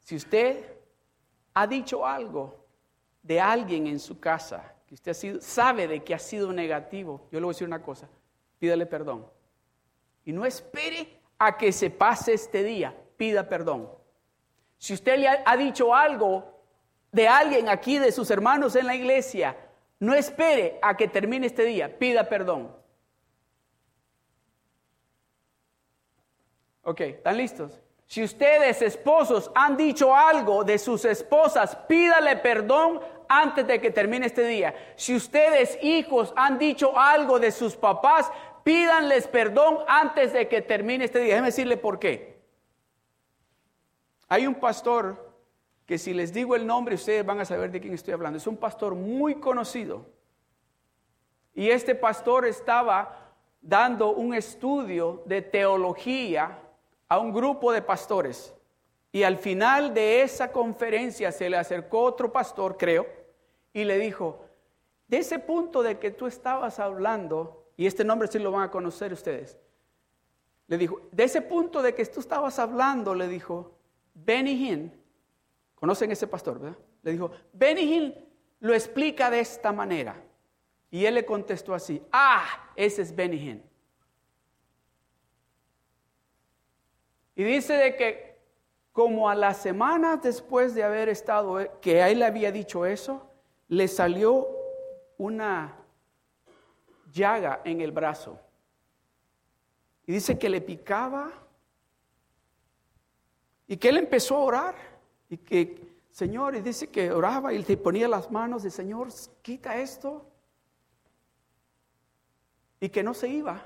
Si 0.00 0.16
usted 0.16 0.76
ha 1.54 1.66
dicho 1.66 2.06
algo 2.06 2.66
de 3.22 3.40
alguien 3.40 3.86
en 3.86 3.98
su 3.98 4.18
casa, 4.18 4.74
que 4.92 5.10
usted 5.10 5.40
sabe 5.40 5.88
de 5.88 6.04
que 6.04 6.14
ha 6.14 6.18
sido 6.18 6.52
negativo, 6.52 7.26
yo 7.30 7.40
le 7.40 7.46
voy 7.46 7.52
a 7.52 7.54
decir 7.54 7.66
una 7.66 7.82
cosa, 7.82 8.10
pídale 8.58 8.84
perdón. 8.84 9.26
Y 10.26 10.32
no 10.32 10.44
espere 10.44 11.18
a 11.38 11.56
que 11.56 11.72
se 11.72 11.88
pase 11.88 12.34
este 12.34 12.62
día, 12.62 12.94
pida 13.16 13.48
perdón. 13.48 13.88
Si 14.76 14.92
usted 14.92 15.18
le 15.18 15.28
ha 15.28 15.56
dicho 15.56 15.94
algo 15.94 16.44
de 17.10 17.26
alguien 17.26 17.70
aquí, 17.70 17.98
de 17.98 18.12
sus 18.12 18.30
hermanos 18.30 18.76
en 18.76 18.86
la 18.86 18.94
iglesia, 18.94 19.56
no 19.98 20.12
espere 20.12 20.78
a 20.82 20.94
que 20.94 21.08
termine 21.08 21.46
este 21.46 21.64
día, 21.64 21.98
pida 21.98 22.28
perdón. 22.28 22.76
Ok, 26.82 27.00
¿están 27.00 27.38
listos? 27.38 27.80
Si 28.06 28.22
ustedes 28.22 28.82
esposos 28.82 29.50
han 29.54 29.74
dicho 29.74 30.14
algo 30.14 30.64
de 30.64 30.78
sus 30.78 31.06
esposas, 31.06 31.76
pídale 31.88 32.36
perdón 32.36 33.00
antes 33.40 33.66
de 33.66 33.80
que 33.80 33.90
termine 33.90 34.26
este 34.26 34.46
día. 34.46 34.74
Si 34.96 35.14
ustedes 35.14 35.78
hijos 35.82 36.32
han 36.36 36.58
dicho 36.58 36.98
algo 36.98 37.38
de 37.38 37.50
sus 37.50 37.76
papás, 37.76 38.30
pídanles 38.62 39.26
perdón 39.26 39.78
antes 39.88 40.32
de 40.32 40.48
que 40.48 40.62
termine 40.62 41.04
este 41.04 41.18
día. 41.18 41.34
Déjenme 41.34 41.48
decirle 41.48 41.76
por 41.76 41.98
qué. 41.98 42.40
Hay 44.28 44.46
un 44.46 44.54
pastor 44.54 45.32
que 45.86 45.98
si 45.98 46.14
les 46.14 46.32
digo 46.32 46.54
el 46.54 46.66
nombre 46.66 46.94
ustedes 46.94 47.24
van 47.24 47.40
a 47.40 47.44
saber 47.44 47.70
de 47.70 47.80
quién 47.80 47.94
estoy 47.94 48.14
hablando. 48.14 48.38
Es 48.38 48.46
un 48.46 48.56
pastor 48.56 48.94
muy 48.94 49.36
conocido. 49.36 50.06
Y 51.54 51.70
este 51.70 51.94
pastor 51.94 52.46
estaba 52.46 53.34
dando 53.60 54.12
un 54.12 54.34
estudio 54.34 55.22
de 55.26 55.42
teología 55.42 56.58
a 57.08 57.18
un 57.18 57.32
grupo 57.32 57.72
de 57.72 57.82
pastores. 57.82 58.54
Y 59.12 59.22
al 59.24 59.36
final 59.36 59.92
de 59.92 60.22
esa 60.22 60.50
conferencia 60.50 61.30
se 61.30 61.50
le 61.50 61.58
acercó 61.58 62.00
otro 62.00 62.32
pastor, 62.32 62.78
creo, 62.78 63.06
y 63.72 63.84
le 63.84 63.98
dijo, 63.98 64.44
de 65.08 65.18
ese 65.18 65.38
punto 65.38 65.82
de 65.82 65.98
que 65.98 66.10
tú 66.10 66.26
estabas 66.26 66.78
hablando, 66.78 67.70
y 67.76 67.86
este 67.86 68.04
nombre 68.04 68.28
sí 68.28 68.38
lo 68.38 68.50
van 68.50 68.64
a 68.64 68.70
conocer 68.70 69.12
ustedes, 69.12 69.58
le 70.68 70.78
dijo, 70.78 71.02
de 71.10 71.24
ese 71.24 71.42
punto 71.42 71.82
de 71.82 71.94
que 71.94 72.04
tú 72.06 72.20
estabas 72.20 72.58
hablando, 72.58 73.14
le 73.14 73.28
dijo, 73.28 73.74
Benny 74.14 74.90
conocen 75.74 76.10
ese 76.12 76.26
pastor, 76.26 76.58
¿verdad? 76.58 76.78
Le 77.02 77.12
dijo, 77.12 77.30
Benny 77.52 78.14
lo 78.60 78.72
explica 78.72 79.30
de 79.30 79.40
esta 79.40 79.72
manera. 79.72 80.22
Y 80.90 81.04
él 81.04 81.14
le 81.14 81.24
contestó 81.24 81.74
así, 81.74 82.02
ah, 82.12 82.70
ese 82.76 83.02
es 83.02 83.14
Benny. 83.14 83.62
Y 87.34 87.44
dice 87.44 87.72
de 87.74 87.96
que 87.96 88.32
como 88.92 89.28
a 89.28 89.34
las 89.34 89.56
semanas 89.56 90.22
después 90.22 90.74
de 90.74 90.84
haber 90.84 91.08
estado, 91.08 91.60
eh, 91.60 91.70
que 91.80 92.00
él 92.02 92.22
había 92.22 92.52
dicho 92.52 92.84
eso, 92.84 93.31
le 93.72 93.88
salió 93.88 94.48
una 95.16 95.74
llaga 97.10 97.62
en 97.64 97.80
el 97.80 97.90
brazo. 97.90 98.38
Y 100.04 100.12
dice 100.12 100.38
que 100.38 100.50
le 100.50 100.60
picaba 100.60 101.32
y 103.66 103.78
que 103.78 103.88
él 103.88 103.96
empezó 103.96 104.36
a 104.36 104.40
orar 104.40 104.74
y 105.30 105.38
que, 105.38 105.88
Señor, 106.10 106.54
y 106.54 106.60
dice 106.60 106.88
que 106.88 107.10
oraba 107.10 107.54
y 107.54 107.64
le 107.64 107.76
ponía 107.78 108.08
las 108.08 108.30
manos 108.30 108.62
de 108.62 108.70
Señor, 108.70 109.08
quita 109.40 109.78
esto. 109.78 110.26
Y 112.78 112.90
que 112.90 113.02
no 113.02 113.14
se 113.14 113.28
iba. 113.28 113.64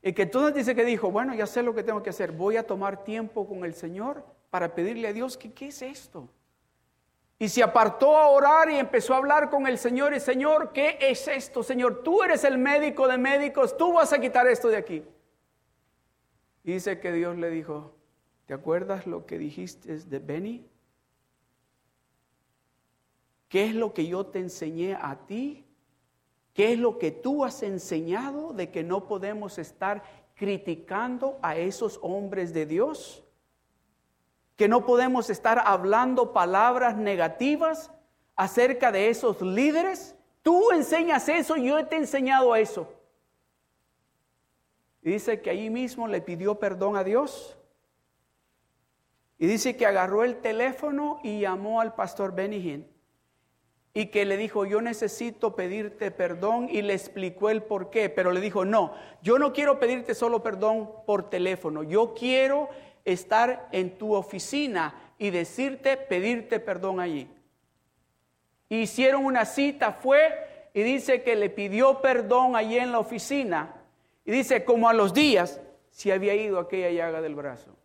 Y 0.00 0.12
que 0.12 0.22
entonces 0.22 0.54
dice 0.54 0.76
que 0.76 0.84
dijo, 0.84 1.10
bueno, 1.10 1.34
ya 1.34 1.48
sé 1.48 1.64
lo 1.64 1.74
que 1.74 1.82
tengo 1.82 2.04
que 2.04 2.10
hacer, 2.10 2.30
voy 2.30 2.56
a 2.56 2.68
tomar 2.68 3.02
tiempo 3.02 3.48
con 3.48 3.64
el 3.64 3.74
Señor 3.74 4.24
para 4.48 4.76
pedirle 4.76 5.08
a 5.08 5.12
Dios 5.12 5.36
que 5.36 5.52
qué 5.52 5.66
es 5.66 5.82
esto. 5.82 6.28
Y 7.42 7.48
se 7.48 7.60
apartó 7.60 8.16
a 8.16 8.28
orar 8.28 8.70
y 8.70 8.76
empezó 8.76 9.14
a 9.14 9.16
hablar 9.16 9.50
con 9.50 9.66
el 9.66 9.76
Señor 9.76 10.14
y 10.14 10.20
Señor, 10.20 10.72
¿qué 10.72 10.96
es 11.00 11.26
esto? 11.26 11.64
Señor, 11.64 12.04
tú 12.04 12.22
eres 12.22 12.44
el 12.44 12.56
médico 12.56 13.08
de 13.08 13.18
médicos, 13.18 13.76
tú 13.76 13.94
vas 13.94 14.12
a 14.12 14.20
quitar 14.20 14.46
esto 14.46 14.68
de 14.68 14.76
aquí. 14.76 15.02
Y 16.62 16.74
dice 16.74 17.00
que 17.00 17.10
Dios 17.10 17.36
le 17.36 17.50
dijo, 17.50 17.96
¿te 18.46 18.54
acuerdas 18.54 19.08
lo 19.08 19.26
que 19.26 19.38
dijiste 19.38 19.92
de 19.92 20.18
Benny? 20.20 20.64
¿Qué 23.48 23.64
es 23.64 23.74
lo 23.74 23.92
que 23.92 24.06
yo 24.06 24.24
te 24.24 24.38
enseñé 24.38 24.94
a 24.94 25.26
ti? 25.26 25.64
¿Qué 26.54 26.74
es 26.74 26.78
lo 26.78 26.96
que 26.96 27.10
tú 27.10 27.44
has 27.44 27.64
enseñado 27.64 28.52
de 28.52 28.70
que 28.70 28.84
no 28.84 29.08
podemos 29.08 29.58
estar 29.58 30.04
criticando 30.36 31.40
a 31.42 31.56
esos 31.56 31.98
hombres 32.02 32.54
de 32.54 32.66
Dios? 32.66 33.24
¿Que 34.62 34.68
no 34.68 34.86
podemos 34.86 35.28
estar 35.28 35.60
hablando 35.66 36.32
palabras 36.32 36.96
negativas 36.96 37.90
acerca 38.36 38.92
de 38.92 39.08
esos 39.08 39.42
líderes? 39.42 40.14
Tú 40.40 40.70
enseñas 40.70 41.28
eso, 41.28 41.56
yo 41.56 41.84
te 41.88 41.96
he 41.96 41.98
enseñado 41.98 42.54
eso. 42.54 42.88
Y 45.02 45.10
dice 45.10 45.40
que 45.40 45.50
ahí 45.50 45.68
mismo 45.68 46.06
le 46.06 46.20
pidió 46.20 46.60
perdón 46.60 46.96
a 46.96 47.02
Dios. 47.02 47.58
Y 49.36 49.48
dice 49.48 49.76
que 49.76 49.84
agarró 49.84 50.22
el 50.22 50.36
teléfono 50.36 51.18
y 51.24 51.40
llamó 51.40 51.80
al 51.80 51.96
pastor 51.96 52.32
Benny 52.32 52.86
y 53.94 54.06
que 54.06 54.24
le 54.24 54.36
dijo, 54.36 54.64
yo 54.64 54.80
necesito 54.80 55.56
pedirte 55.56 56.12
perdón 56.12 56.68
y 56.70 56.82
le 56.82 56.94
explicó 56.94 57.50
el 57.50 57.64
por 57.64 57.90
qué, 57.90 58.08
pero 58.08 58.30
le 58.30 58.40
dijo, 58.40 58.64
no, 58.64 58.94
yo 59.22 59.40
no 59.40 59.52
quiero 59.52 59.80
pedirte 59.80 60.14
solo 60.14 60.40
perdón 60.40 60.88
por 61.04 61.28
teléfono, 61.28 61.82
yo 61.82 62.14
quiero 62.14 62.68
estar 63.04 63.68
en 63.72 63.98
tu 63.98 64.14
oficina 64.14 64.94
y 65.18 65.30
decirte, 65.30 65.96
pedirte 65.96 66.60
perdón 66.60 67.00
allí. 67.00 67.28
Hicieron 68.68 69.24
una 69.24 69.44
cita, 69.44 69.92
fue 69.92 70.70
y 70.74 70.82
dice 70.82 71.22
que 71.22 71.36
le 71.36 71.50
pidió 71.50 72.00
perdón 72.00 72.56
allí 72.56 72.78
en 72.78 72.92
la 72.92 72.98
oficina 72.98 73.74
y 74.24 74.32
dice, 74.32 74.64
como 74.64 74.88
a 74.88 74.92
los 74.92 75.12
días, 75.12 75.60
si 75.90 76.10
había 76.10 76.34
ido 76.34 76.58
aquella 76.58 76.90
llaga 76.90 77.20
del 77.20 77.34
brazo. 77.34 77.76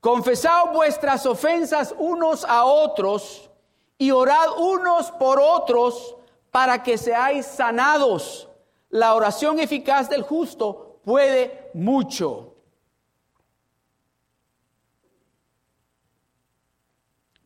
Confesad 0.00 0.72
vuestras 0.72 1.26
ofensas 1.26 1.92
unos 1.98 2.44
a 2.44 2.64
otros 2.64 3.50
y 3.98 4.12
orad 4.12 4.56
unos 4.56 5.10
por 5.12 5.40
otros 5.40 6.16
para 6.52 6.82
que 6.82 6.96
seáis 6.96 7.44
sanados. 7.44 8.48
La 8.90 9.14
oración 9.14 9.58
eficaz 9.58 10.08
del 10.08 10.22
justo 10.22 11.00
puede 11.04 11.70
mucho. 11.74 12.54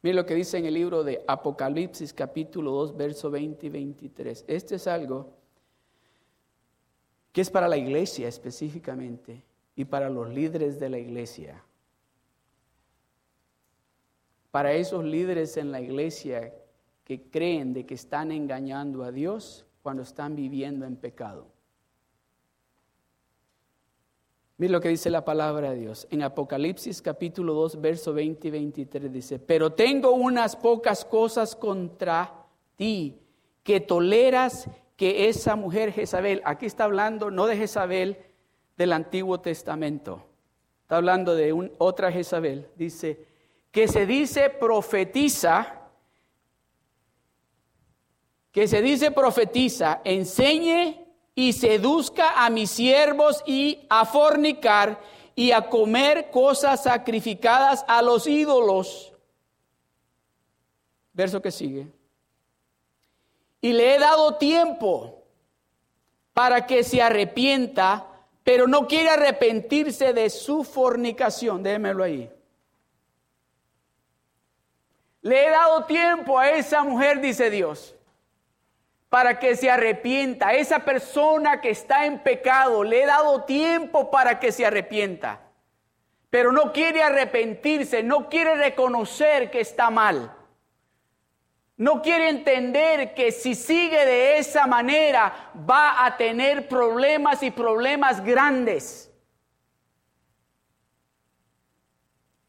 Mira 0.03 0.17
lo 0.17 0.27
que 0.27 0.35
dice 0.35 0.59
en 0.59 0.67
el 0.67 0.75
libro 0.75 1.05
de 1.05 1.23
Apocalipsis 1.27 2.13
capítulo 2.15 2.71
2, 2.73 2.97
verso 2.97 3.31
20 3.31 3.67
y 3.67 3.69
23. 3.69 4.45
Este 4.49 4.77
es 4.77 4.87
algo 4.87 5.35
que 7.33 7.43
es 7.43 7.51
para 7.51 7.69
la 7.69 7.77
iglesia 7.77 8.29
específicamente 8.29 9.43
y 9.77 9.85
para 9.85 10.09
los 10.09 10.31
líderes 10.31 10.81
de 10.81 10.89
la 10.89 10.99
iglesia 10.99 11.63
para 14.51 14.73
esos 14.73 15.05
líderes 15.05 15.57
en 15.57 15.71
la 15.71 15.81
iglesia 15.81 16.53
que 17.05 17.23
creen 17.23 17.73
de 17.73 17.87
que 17.87 17.95
están 17.95 18.33
engañando 18.33 19.05
a 19.05 19.13
Dios 19.13 19.67
cuando 19.83 20.03
están 20.03 20.37
viviendo 20.37 20.85
en 20.87 20.97
pecado. 20.97 21.47
Mira 24.61 24.73
lo 24.73 24.81
que 24.83 24.91
dice 24.91 25.09
la 25.09 25.25
palabra 25.25 25.71
de 25.71 25.79
Dios. 25.79 26.07
En 26.11 26.23
Apocalipsis 26.23 27.01
capítulo 27.01 27.55
2, 27.55 27.81
verso 27.81 28.13
20 28.13 28.49
y 28.49 28.51
23 28.51 29.11
dice, 29.11 29.39
pero 29.39 29.73
tengo 29.73 30.11
unas 30.13 30.55
pocas 30.55 31.03
cosas 31.05 31.57
contra 31.57 32.45
ti, 32.77 33.19
que 33.63 33.81
toleras 33.81 34.69
que 34.97 35.31
esa 35.31 35.57
mujer 35.57 35.93
Jezabel, 35.93 36.43
aquí 36.45 36.67
está 36.67 36.85
hablando 36.85 37.31
no 37.31 37.47
de 37.47 37.57
Jezabel 37.57 38.19
del 38.77 38.93
Antiguo 38.93 39.41
Testamento, 39.41 40.27
está 40.83 40.99
hablando 40.99 41.35
de 41.35 41.71
otra 41.79 42.13
Jezabel, 42.13 42.69
dice, 42.77 43.25
que 43.71 43.89
se 43.89 44.05
dice 44.05 44.51
profetiza, 44.51 45.80
que 48.53 48.67
se 48.67 48.83
dice 48.83 49.11
profetiza, 49.11 50.01
enseñe 50.05 51.07
y 51.35 51.53
seduzca 51.53 52.45
a 52.45 52.51
mis 52.51 52.71
siervos 52.71 53.43
y 53.47 53.87
a 53.89 54.05
fornicar 54.05 55.01
y 55.35 55.53
a 55.53 55.69
comer 55.69 56.31
cosas 56.31 56.83
sacrificadas 56.83 57.85
a 57.87 58.03
los 58.03 58.27
ídolos. 58.27 59.13
Verso 61.13 61.41
que 61.41 61.51
sigue. 61.51 61.87
Y 63.61 63.73
le 63.73 63.95
he 63.95 63.99
dado 63.99 64.37
tiempo 64.37 65.23
para 66.33 66.67
que 66.67 66.83
se 66.83 67.03
arrepienta, 67.03 68.07
pero 68.43 68.67
no 68.67 68.87
quiere 68.87 69.11
arrepentirse 69.11 70.13
de 70.13 70.31
su 70.31 70.65
fornicación. 70.65 71.63
Déjemelo 71.63 72.03
ahí. 72.03 72.31
Le 75.23 75.47
he 75.47 75.51
dado 75.51 75.85
tiempo 75.85 76.39
a 76.39 76.51
esa 76.51 76.83
mujer, 76.83 77.21
dice 77.21 77.51
Dios, 77.51 77.95
para 79.11 79.39
que 79.39 79.57
se 79.57 79.71
arrepienta. 79.71 80.55
Esa 80.55 80.79
persona 80.79 81.61
que 81.61 81.71
está 81.71 82.07
en 82.07 82.21
pecado, 82.21 82.83
le 82.83 83.03
he 83.03 83.07
dado 83.07 83.43
tiempo 83.43 84.11
para 84.11 84.41
que 84.41 84.53
se 84.53 84.65
arrepienta. 84.65 85.41
Pero 86.31 86.53
no 86.53 86.73
quiere 86.73 87.03
arrepentirse, 87.03 88.05
no 88.05 88.31
quiere 88.31 88.55
reconocer 88.55 89.51
que 89.51 89.61
está 89.61 89.91
mal. 89.91 90.35
No 91.77 92.03
quiere 92.03 92.29
entender 92.29 93.15
que 93.15 93.33
si 93.33 93.55
sigue 93.55 94.07
de 94.07 94.39
esa 94.39 94.67
manera 94.67 95.51
va 95.69 96.05
a 96.05 96.17
tener 96.17 96.69
problemas 96.69 97.43
y 97.43 97.51
problemas 97.51 98.23
grandes. 98.23 99.10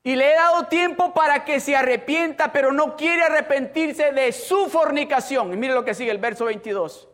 Y 0.03 0.15
le 0.15 0.31
he 0.31 0.35
dado 0.35 0.65
tiempo 0.65 1.13
para 1.13 1.45
que 1.45 1.59
se 1.59 1.75
arrepienta, 1.75 2.51
pero 2.51 2.71
no 2.71 2.95
quiere 2.95 3.23
arrepentirse 3.23 4.11
de 4.11 4.31
su 4.31 4.67
fornicación. 4.67 5.53
Y 5.53 5.57
mire 5.57 5.73
lo 5.73 5.85
que 5.85 5.93
sigue 5.93 6.09
el 6.09 6.17
verso 6.17 6.45
22. 6.45 7.07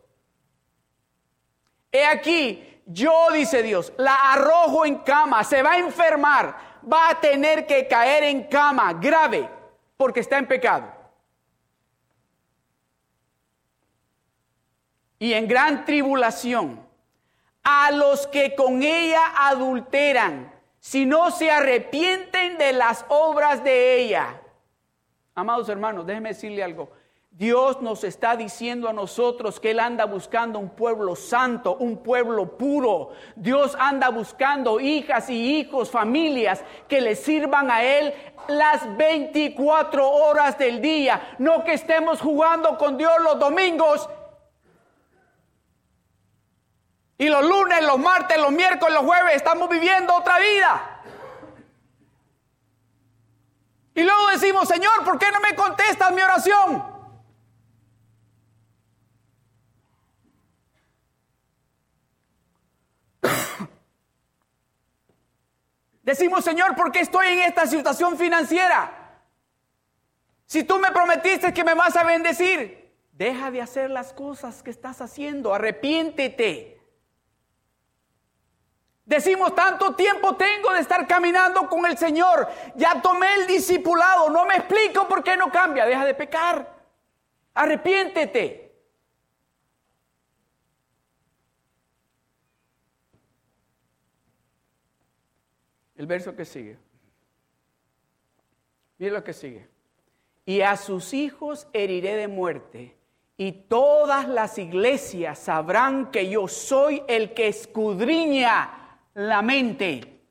He 1.92 2.04
aquí, 2.06 2.80
yo, 2.86 3.28
dice 3.32 3.62
Dios, 3.62 3.92
la 3.98 4.32
arrojo 4.32 4.86
en 4.86 4.96
cama, 4.96 5.44
se 5.44 5.62
va 5.62 5.72
a 5.72 5.78
enfermar, 5.78 6.56
va 6.90 7.10
a 7.10 7.20
tener 7.20 7.66
que 7.66 7.86
caer 7.86 8.24
en 8.24 8.44
cama 8.44 8.94
grave 8.94 9.48
porque 9.96 10.20
está 10.20 10.38
en 10.38 10.46
pecado. 10.46 10.90
Y 15.18 15.32
en 15.34 15.48
gran 15.48 15.84
tribulación, 15.84 16.86
a 17.64 17.90
los 17.90 18.26
que 18.28 18.54
con 18.54 18.82
ella 18.82 19.20
adulteran 19.36 20.57
si 20.88 21.04
no 21.04 21.30
se 21.30 21.50
arrepienten 21.50 22.56
de 22.56 22.72
las 22.72 23.04
obras 23.10 23.62
de 23.62 24.00
ella. 24.00 24.40
Amados 25.34 25.68
hermanos, 25.68 26.06
déjenme 26.06 26.30
decirle 26.30 26.64
algo. 26.64 26.88
Dios 27.30 27.82
nos 27.82 28.04
está 28.04 28.36
diciendo 28.36 28.88
a 28.88 28.94
nosotros 28.94 29.60
que 29.60 29.72
Él 29.72 29.80
anda 29.80 30.06
buscando 30.06 30.58
un 30.58 30.70
pueblo 30.70 31.14
santo, 31.14 31.76
un 31.76 31.98
pueblo 31.98 32.56
puro. 32.56 33.10
Dios 33.36 33.76
anda 33.78 34.08
buscando 34.08 34.80
hijas 34.80 35.28
y 35.28 35.58
hijos, 35.58 35.90
familias 35.90 36.64
que 36.88 37.02
le 37.02 37.16
sirvan 37.16 37.70
a 37.70 37.82
Él 37.84 38.14
las 38.48 38.96
24 38.96 40.10
horas 40.10 40.56
del 40.56 40.80
día. 40.80 41.36
No 41.38 41.64
que 41.64 41.74
estemos 41.74 42.18
jugando 42.18 42.78
con 42.78 42.96
Dios 42.96 43.12
los 43.22 43.38
domingos 43.38 44.08
y 47.18 47.28
los 47.28 47.44
lunes, 47.44 47.82
los 47.82 47.98
martes, 47.98 48.38
los 48.38 48.52
miércoles, 48.52 48.94
los 48.94 49.04
jueves 49.04 49.34
estamos 49.34 49.68
viviendo 49.68 50.14
otra 50.14 50.38
vida. 50.38 51.02
Y 53.92 54.04
luego 54.04 54.28
decimos, 54.28 54.68
Señor, 54.68 55.04
¿por 55.04 55.18
qué 55.18 55.26
no 55.32 55.40
me 55.40 55.56
contestas 55.56 56.12
mi 56.12 56.22
oración? 56.22 56.84
Decimos, 66.04 66.44
Señor, 66.44 66.76
¿por 66.76 66.92
qué 66.92 67.00
estoy 67.00 67.26
en 67.26 67.40
esta 67.40 67.66
situación 67.66 68.16
financiera? 68.16 69.24
Si 70.46 70.62
tú 70.62 70.78
me 70.78 70.92
prometiste 70.92 71.52
que 71.52 71.64
me 71.64 71.74
vas 71.74 71.96
a 71.96 72.04
bendecir, 72.04 72.94
deja 73.10 73.50
de 73.50 73.60
hacer 73.60 73.90
las 73.90 74.12
cosas 74.12 74.62
que 74.62 74.70
estás 74.70 75.00
haciendo, 75.00 75.52
arrepiéntete. 75.52 76.77
Decimos, 79.08 79.54
tanto 79.54 79.94
tiempo 79.94 80.36
tengo 80.36 80.70
de 80.74 80.80
estar 80.80 81.06
caminando 81.06 81.66
con 81.66 81.86
el 81.86 81.96
Señor. 81.96 82.46
Ya 82.74 83.00
tomé 83.00 83.36
el 83.36 83.46
discipulado. 83.46 84.28
No 84.28 84.44
me 84.44 84.56
explico 84.56 85.08
por 85.08 85.24
qué 85.24 85.34
no 85.34 85.50
cambia. 85.50 85.86
Deja 85.86 86.04
de 86.04 86.12
pecar. 86.12 86.76
Arrepiéntete. 87.54 88.70
El 95.96 96.06
verso 96.06 96.36
que 96.36 96.44
sigue. 96.44 96.76
Mira 98.98 99.14
lo 99.14 99.24
que 99.24 99.32
sigue. 99.32 99.66
Y 100.44 100.60
a 100.60 100.76
sus 100.76 101.14
hijos 101.14 101.66
heriré 101.72 102.14
de 102.16 102.28
muerte. 102.28 102.94
Y 103.38 103.52
todas 103.52 104.28
las 104.28 104.58
iglesias 104.58 105.38
sabrán 105.38 106.10
que 106.10 106.28
yo 106.28 106.46
soy 106.46 107.02
el 107.08 107.32
que 107.32 107.48
escudriña 107.48 108.78
la 109.18 109.42
mente 109.42 110.22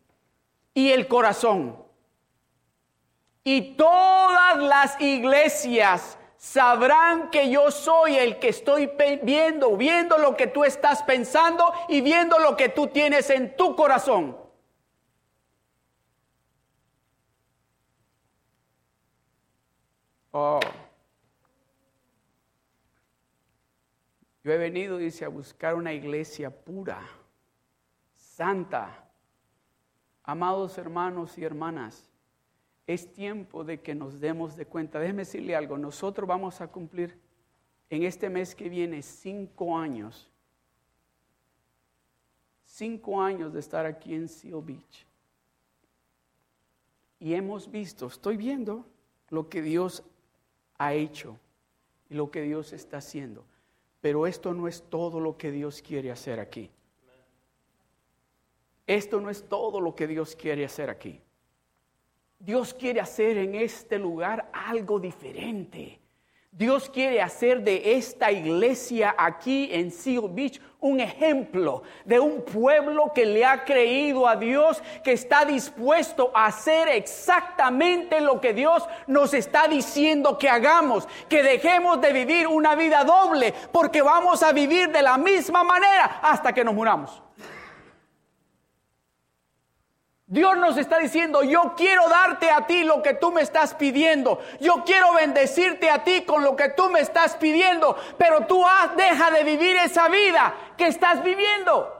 y 0.74 0.92
el 0.92 1.10
corazón. 1.10 1.84
Y 3.44 3.76
todas 3.76 4.58
las 4.60 5.02
iglesias 5.02 6.18
sabrán 6.38 7.30
que 7.30 7.50
yo 7.50 7.70
soy 7.70 8.16
el 8.16 8.40
que 8.40 8.50
estoy 8.50 8.90
viendo, 9.24 9.76
viendo 9.76 10.18
lo 10.18 10.38
que 10.38 10.48
tú 10.48 10.64
estás 10.64 11.04
pensando 11.04 11.74
y 11.90 12.00
viendo 12.00 12.40
lo 12.40 12.56
que 12.56 12.70
tú 12.70 12.88
tienes 12.88 13.30
en 13.30 13.58
tu 13.58 13.76
corazón. 13.76 14.38
Oh. 20.32 20.62
Yo 24.46 24.54
he 24.54 24.58
venido, 24.58 24.98
dice, 24.98 25.26
a 25.26 25.28
buscar 25.28 25.76
una 25.76 25.92
iglesia 25.92 26.50
pura 26.50 27.02
santa. 28.38 29.04
Amados 30.24 30.78
hermanos 30.78 31.36
y 31.40 31.44
hermanas, 31.44 32.08
es 32.86 33.12
tiempo 33.12 33.64
de 33.64 33.82
que 33.82 33.96
nos 33.96 34.20
demos 34.20 34.56
de 34.56 34.68
cuenta. 34.68 35.00
Déjeme 35.00 35.24
decirle 35.24 35.56
algo, 35.56 35.76
nosotros 35.76 36.28
vamos 36.28 36.62
a 36.62 36.68
cumplir 36.68 37.18
en 37.90 38.04
este 38.04 38.30
mes 38.30 38.54
que 38.54 38.70
viene 38.70 39.02
cinco 39.02 39.76
años, 39.76 40.30
cinco 42.64 43.20
años 43.20 43.54
de 43.54 43.60
estar 43.60 43.88
aquí 43.88 44.14
en 44.14 44.28
Seal 44.28 44.62
Beach. 44.62 45.08
Y 47.20 47.34
hemos 47.34 47.72
visto, 47.72 48.06
estoy 48.06 48.38
viendo 48.38 48.86
lo 49.30 49.50
que 49.50 49.64
Dios 49.64 50.04
ha 50.78 50.94
hecho 50.94 51.40
y 52.08 52.14
lo 52.14 52.30
que 52.30 52.44
Dios 52.44 52.72
está 52.72 52.98
haciendo. 52.98 53.44
Pero 54.00 54.28
esto 54.28 54.54
no 54.54 54.68
es 54.68 54.84
todo 54.84 55.20
lo 55.20 55.38
que 55.38 55.52
Dios 55.52 55.82
quiere 55.82 56.12
hacer 56.12 56.40
aquí. 56.40 56.70
Esto 58.88 59.20
no 59.20 59.30
es 59.30 59.48
todo 59.48 59.82
lo 59.82 59.94
que 59.94 60.08
Dios 60.08 60.36
quiere 60.36 60.64
hacer 60.66 60.90
aquí. 60.90 61.22
Dios 62.40 62.74
quiere 62.74 63.02
hacer 63.02 63.38
en 63.38 63.56
este 63.56 64.00
lugar 64.00 64.50
algo 64.54 65.00
diferente. 65.00 66.00
Dios 66.52 66.90
quiere 66.90 67.22
hacer 67.22 67.62
de 67.62 67.98
esta 67.98 68.32
iglesia 68.32 69.14
aquí 69.18 69.70
en 69.72 69.92
Seal 69.92 70.30
Beach 70.30 70.60
un 70.80 71.00
ejemplo 71.00 71.84
de 72.06 72.20
un 72.20 72.42
pueblo 72.42 73.12
que 73.14 73.26
le 73.26 73.46
ha 73.46 73.64
creído 73.64 74.28
a 74.28 74.36
Dios, 74.36 74.82
que 75.04 75.12
está 75.12 75.46
dispuesto 75.46 76.32
a 76.34 76.46
hacer 76.46 76.88
exactamente 76.88 78.22
lo 78.22 78.40
que 78.40 78.54
Dios 78.54 78.88
nos 79.06 79.34
está 79.34 79.68
diciendo 79.68 80.38
que 80.38 80.50
hagamos, 80.50 81.08
que 81.28 81.44
dejemos 81.44 82.00
de 82.02 82.14
vivir 82.14 82.48
una 82.48 82.76
vida 82.76 83.04
doble, 83.04 83.54
porque 83.72 84.02
vamos 84.02 84.42
a 84.42 84.52
vivir 84.52 84.90
de 84.90 85.02
la 85.02 85.18
misma 85.18 85.64
manera 85.64 86.22
hasta 86.24 86.54
que 86.54 86.64
nos 86.64 86.74
muramos. 86.74 87.22
Dios 90.30 90.58
nos 90.58 90.76
está 90.76 90.98
diciendo, 91.00 91.42
yo 91.42 91.74
quiero 91.78 92.10
darte 92.10 92.52
a 92.52 92.68
ti 92.68 92.84
lo 92.84 93.02
que 93.02 93.14
tú 93.14 93.32
me 93.32 93.42
estás 93.42 93.74
pidiendo. 93.76 94.40
Yo 94.60 94.84
quiero 94.86 95.14
bendecirte 95.14 95.90
a 95.90 96.04
ti 96.04 96.24
con 96.24 96.44
lo 96.44 96.58
que 96.58 96.68
tú 96.68 96.90
me 96.90 97.00
estás 97.00 97.38
pidiendo. 97.38 97.96
Pero 98.18 98.46
tú 98.46 98.62
deja 98.98 99.32
de 99.32 99.46
vivir 99.46 99.78
esa 99.78 100.10
vida 100.10 100.54
que 100.76 100.88
estás 100.88 101.24
viviendo. 101.24 101.94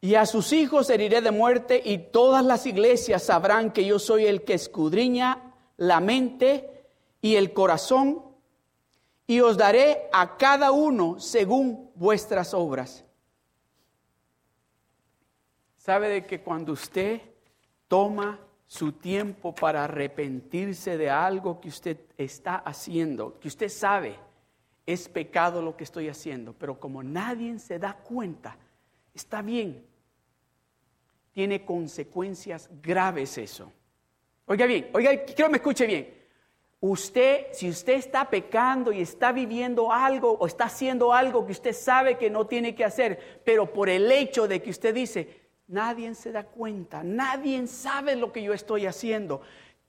Y 0.00 0.16
a 0.16 0.26
sus 0.26 0.52
hijos 0.52 0.90
heriré 0.90 1.20
de 1.20 1.30
muerte 1.30 1.80
y 1.84 1.98
todas 1.98 2.44
las 2.44 2.66
iglesias 2.66 3.22
sabrán 3.22 3.70
que 3.70 3.84
yo 3.84 4.00
soy 4.00 4.26
el 4.26 4.42
que 4.42 4.54
escudriña 4.54 5.51
la 5.82 5.98
mente 5.98 6.86
y 7.20 7.34
el 7.34 7.52
corazón, 7.52 8.22
y 9.26 9.40
os 9.40 9.56
daré 9.56 10.08
a 10.12 10.36
cada 10.36 10.70
uno 10.70 11.18
según 11.18 11.90
vuestras 11.96 12.54
obras. 12.54 13.04
¿Sabe 15.76 16.08
de 16.08 16.26
que 16.26 16.40
cuando 16.40 16.72
usted 16.72 17.20
toma 17.88 18.38
su 18.64 18.92
tiempo 18.92 19.52
para 19.52 19.84
arrepentirse 19.84 20.96
de 20.96 21.10
algo 21.10 21.60
que 21.60 21.68
usted 21.68 21.98
está 22.16 22.56
haciendo, 22.56 23.40
que 23.40 23.48
usted 23.48 23.68
sabe 23.68 24.16
es 24.86 25.08
pecado 25.08 25.62
lo 25.62 25.76
que 25.76 25.82
estoy 25.82 26.08
haciendo, 26.08 26.52
pero 26.52 26.78
como 26.78 27.02
nadie 27.02 27.58
se 27.58 27.80
da 27.80 27.94
cuenta, 27.94 28.56
está 29.14 29.42
bien, 29.42 29.84
tiene 31.32 31.64
consecuencias 31.64 32.70
graves 32.80 33.36
eso. 33.36 33.72
Oiga 34.46 34.66
bien, 34.66 34.90
oiga, 34.92 35.24
quiero 35.24 35.46
que 35.46 35.50
me 35.50 35.56
escuche 35.58 35.86
bien. 35.86 36.22
Usted, 36.80 37.46
si 37.52 37.68
usted 37.68 37.94
está 37.94 38.28
pecando 38.28 38.92
y 38.92 39.00
está 39.00 39.30
viviendo 39.30 39.92
algo 39.92 40.32
o 40.32 40.46
está 40.46 40.64
haciendo 40.64 41.12
algo 41.12 41.46
que 41.46 41.52
usted 41.52 41.72
sabe 41.72 42.18
que 42.18 42.28
no 42.28 42.46
tiene 42.48 42.74
que 42.74 42.84
hacer, 42.84 43.40
pero 43.44 43.72
por 43.72 43.88
el 43.88 44.10
hecho 44.10 44.48
de 44.48 44.60
que 44.60 44.70
usted 44.70 44.92
dice, 44.92 45.42
nadie 45.68 46.12
se 46.14 46.32
da 46.32 46.44
cuenta, 46.44 47.04
nadie 47.04 47.64
sabe 47.68 48.16
lo 48.16 48.32
que 48.32 48.42
yo 48.42 48.52
estoy 48.52 48.86
haciendo, 48.86 49.42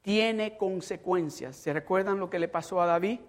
tiene 0.04 0.56
consecuencias. 0.56 1.56
¿Se 1.56 1.74
recuerdan 1.74 2.20
lo 2.20 2.30
que 2.30 2.38
le 2.38 2.48
pasó 2.48 2.80
a 2.80 2.86
David? 2.86 3.22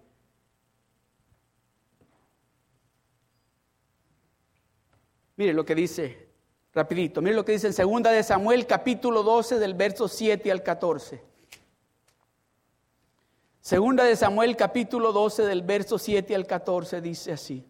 Mire 5.37 5.55
lo 5.55 5.65
que 5.65 5.75
dice 5.75 6.24
Rapidito, 6.75 7.23
mire 7.23 7.37
lo 7.37 7.45
que 7.45 7.53
dice 7.53 7.69
en 7.69 7.73
segunda 7.73 8.11
de 8.11 8.25
Samuel 8.25 8.67
capítulo 8.67 9.23
12 9.23 9.61
del 9.61 9.75
verso 9.75 10.09
7 10.09 10.51
al 10.51 10.65
14. 10.65 11.23
Segunda 13.61 14.03
de 14.03 14.17
Samuel 14.17 14.57
capítulo 14.57 15.13
12 15.13 15.45
del 15.45 15.63
verso 15.63 15.99
7 15.99 16.35
al 16.35 16.49
14 16.49 17.01
dice 17.01 17.33
así. 17.33 17.65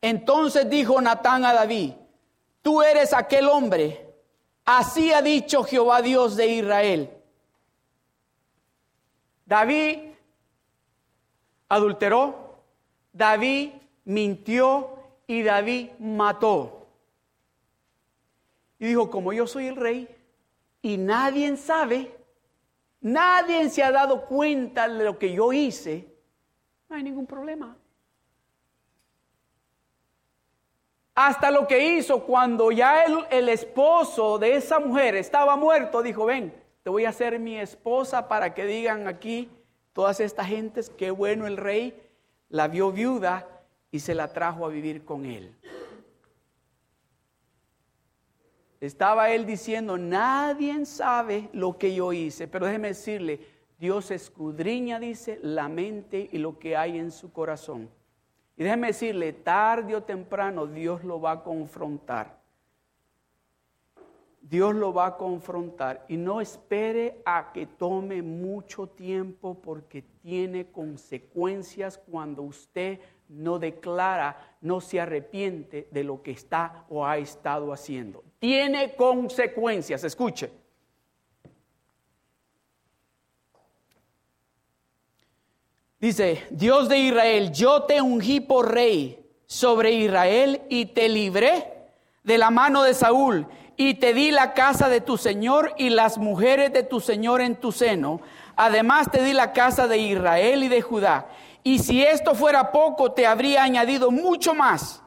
Entonces 0.00 0.70
dijo 0.70 0.98
Natán 0.98 1.44
a 1.44 1.52
David, 1.52 1.92
tú 2.62 2.80
eres 2.80 3.12
aquel 3.12 3.50
hombre, 3.50 4.14
así 4.64 5.12
ha 5.12 5.20
dicho 5.20 5.62
Jehová 5.62 6.00
Dios 6.00 6.34
de 6.34 6.46
Israel. 6.46 7.10
David 9.44 9.98
adulteró, 11.68 12.62
David 13.12 13.72
mintió 14.06 14.96
y 15.26 15.42
David 15.42 15.90
mató. 15.98 16.77
Y 18.78 18.86
dijo, 18.86 19.10
como 19.10 19.32
yo 19.32 19.46
soy 19.46 19.66
el 19.66 19.76
rey 19.76 20.08
y 20.82 20.96
nadie 20.96 21.56
sabe, 21.56 22.14
nadie 23.00 23.68
se 23.70 23.82
ha 23.82 23.90
dado 23.90 24.26
cuenta 24.26 24.88
de 24.88 25.04
lo 25.04 25.18
que 25.18 25.32
yo 25.32 25.52
hice, 25.52 26.06
no 26.88 26.96
hay 26.96 27.02
ningún 27.02 27.26
problema. 27.26 27.76
Hasta 31.14 31.50
lo 31.50 31.66
que 31.66 31.96
hizo 31.96 32.24
cuando 32.24 32.70
ya 32.70 33.02
el, 33.02 33.26
el, 33.30 33.48
esposo 33.48 34.38
de 34.38 34.54
esa 34.54 34.78
mujer 34.78 35.16
estaba 35.16 35.56
muerto, 35.56 36.00
dijo, 36.00 36.26
ven, 36.26 36.54
te 36.84 36.90
voy 36.90 37.06
a 37.06 37.08
hacer 37.08 37.40
mi 37.40 37.58
esposa 37.58 38.28
para 38.28 38.54
que 38.54 38.64
digan 38.64 39.08
aquí 39.08 39.50
todas 39.92 40.20
estas 40.20 40.46
gentes, 40.46 40.90
qué 40.90 41.10
bueno 41.10 41.48
el 41.48 41.56
rey, 41.56 42.00
la 42.48 42.68
vio 42.68 42.92
viuda 42.92 43.48
y 43.90 43.98
se 43.98 44.14
la 44.14 44.32
trajo 44.32 44.64
a 44.64 44.68
vivir 44.68 45.04
con 45.04 45.26
él. 45.26 45.56
Estaba 48.80 49.30
él 49.30 49.44
diciendo, 49.44 49.98
nadie 49.98 50.84
sabe 50.86 51.48
lo 51.52 51.76
que 51.76 51.94
yo 51.94 52.12
hice, 52.12 52.46
pero 52.46 52.66
déjeme 52.66 52.88
decirle, 52.88 53.40
Dios 53.78 54.10
escudriña, 54.10 55.00
dice, 55.00 55.38
la 55.42 55.68
mente 55.68 56.28
y 56.30 56.38
lo 56.38 56.58
que 56.58 56.76
hay 56.76 56.98
en 56.98 57.10
su 57.10 57.32
corazón. 57.32 57.90
Y 58.56 58.64
déjeme 58.64 58.88
decirle, 58.88 59.32
tarde 59.32 59.94
o 59.94 60.02
temprano 60.02 60.66
Dios 60.66 61.04
lo 61.04 61.20
va 61.20 61.32
a 61.32 61.42
confrontar. 61.42 62.38
Dios 64.40 64.74
lo 64.74 64.94
va 64.94 65.06
a 65.06 65.16
confrontar 65.16 66.06
y 66.08 66.16
no 66.16 66.40
espere 66.40 67.20
a 67.26 67.52
que 67.52 67.66
tome 67.66 68.22
mucho 68.22 68.86
tiempo 68.86 69.60
porque 69.60 70.02
tiene 70.02 70.70
consecuencias 70.70 71.98
cuando 71.98 72.42
usted 72.42 72.98
no 73.28 73.58
declara, 73.58 74.56
no 74.62 74.80
se 74.80 75.00
arrepiente 75.00 75.88
de 75.90 76.02
lo 76.02 76.22
que 76.22 76.30
está 76.30 76.86
o 76.88 77.04
ha 77.04 77.18
estado 77.18 77.72
haciendo. 77.72 78.24
Tiene 78.38 78.94
consecuencias, 78.94 80.04
escuche. 80.04 80.50
Dice, 86.00 86.46
Dios 86.50 86.88
de 86.88 86.98
Israel, 86.98 87.52
yo 87.52 87.82
te 87.82 88.00
ungí 88.00 88.40
por 88.40 88.72
rey 88.72 89.18
sobre 89.46 89.92
Israel 89.92 90.62
y 90.68 90.86
te 90.86 91.08
libré 91.08 91.72
de 92.22 92.38
la 92.38 92.50
mano 92.50 92.84
de 92.84 92.94
Saúl 92.94 93.48
y 93.76 93.94
te 93.94 94.14
di 94.14 94.30
la 94.30 94.54
casa 94.54 94.88
de 94.88 95.00
tu 95.00 95.16
Señor 95.16 95.74
y 95.76 95.90
las 95.90 96.18
mujeres 96.18 96.72
de 96.72 96.84
tu 96.84 97.00
Señor 97.00 97.40
en 97.40 97.56
tu 97.56 97.72
seno. 97.72 98.20
Además 98.54 99.10
te 99.10 99.24
di 99.24 99.32
la 99.32 99.52
casa 99.52 99.88
de 99.88 99.98
Israel 99.98 100.62
y 100.62 100.68
de 100.68 100.82
Judá 100.82 101.26
y 101.68 101.80
si 101.80 102.02
esto 102.02 102.34
fuera 102.34 102.72
poco, 102.72 103.12
te 103.12 103.26
habría 103.26 103.62
añadido 103.62 104.10
mucho 104.10 104.54
más. 104.54 105.02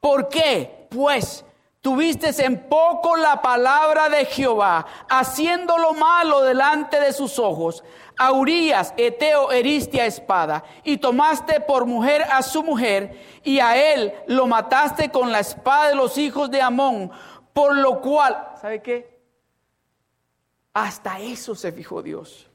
¿Por 0.00 0.28
qué? 0.28 0.86
Pues 0.90 1.44
tuviste 1.86 2.30
en 2.44 2.68
poco 2.68 3.14
la 3.14 3.40
palabra 3.40 4.08
de 4.08 4.24
Jehová, 4.24 4.84
haciendo 5.08 5.78
lo 5.78 5.92
malo 5.92 6.42
delante 6.42 6.98
de 6.98 7.12
sus 7.12 7.38
ojos. 7.38 7.84
A 8.18 8.32
Urias, 8.32 8.92
Eteo, 8.96 9.52
heriste 9.52 10.00
a 10.00 10.06
espada, 10.06 10.64
y 10.82 10.96
tomaste 10.96 11.60
por 11.60 11.86
mujer 11.86 12.24
a 12.24 12.42
su 12.42 12.64
mujer, 12.64 13.40
y 13.44 13.60
a 13.60 13.76
él 13.92 14.12
lo 14.26 14.48
mataste 14.48 15.12
con 15.12 15.30
la 15.30 15.38
espada 15.38 15.90
de 15.90 15.94
los 15.94 16.18
hijos 16.18 16.50
de 16.50 16.60
Amón, 16.60 17.12
por 17.52 17.76
lo 17.76 18.00
cual, 18.00 18.48
¿sabe 18.60 18.82
qué? 18.82 19.20
Hasta 20.74 21.20
eso 21.20 21.54
se 21.54 21.70
fijó 21.70 22.02
Dios. 22.02 22.50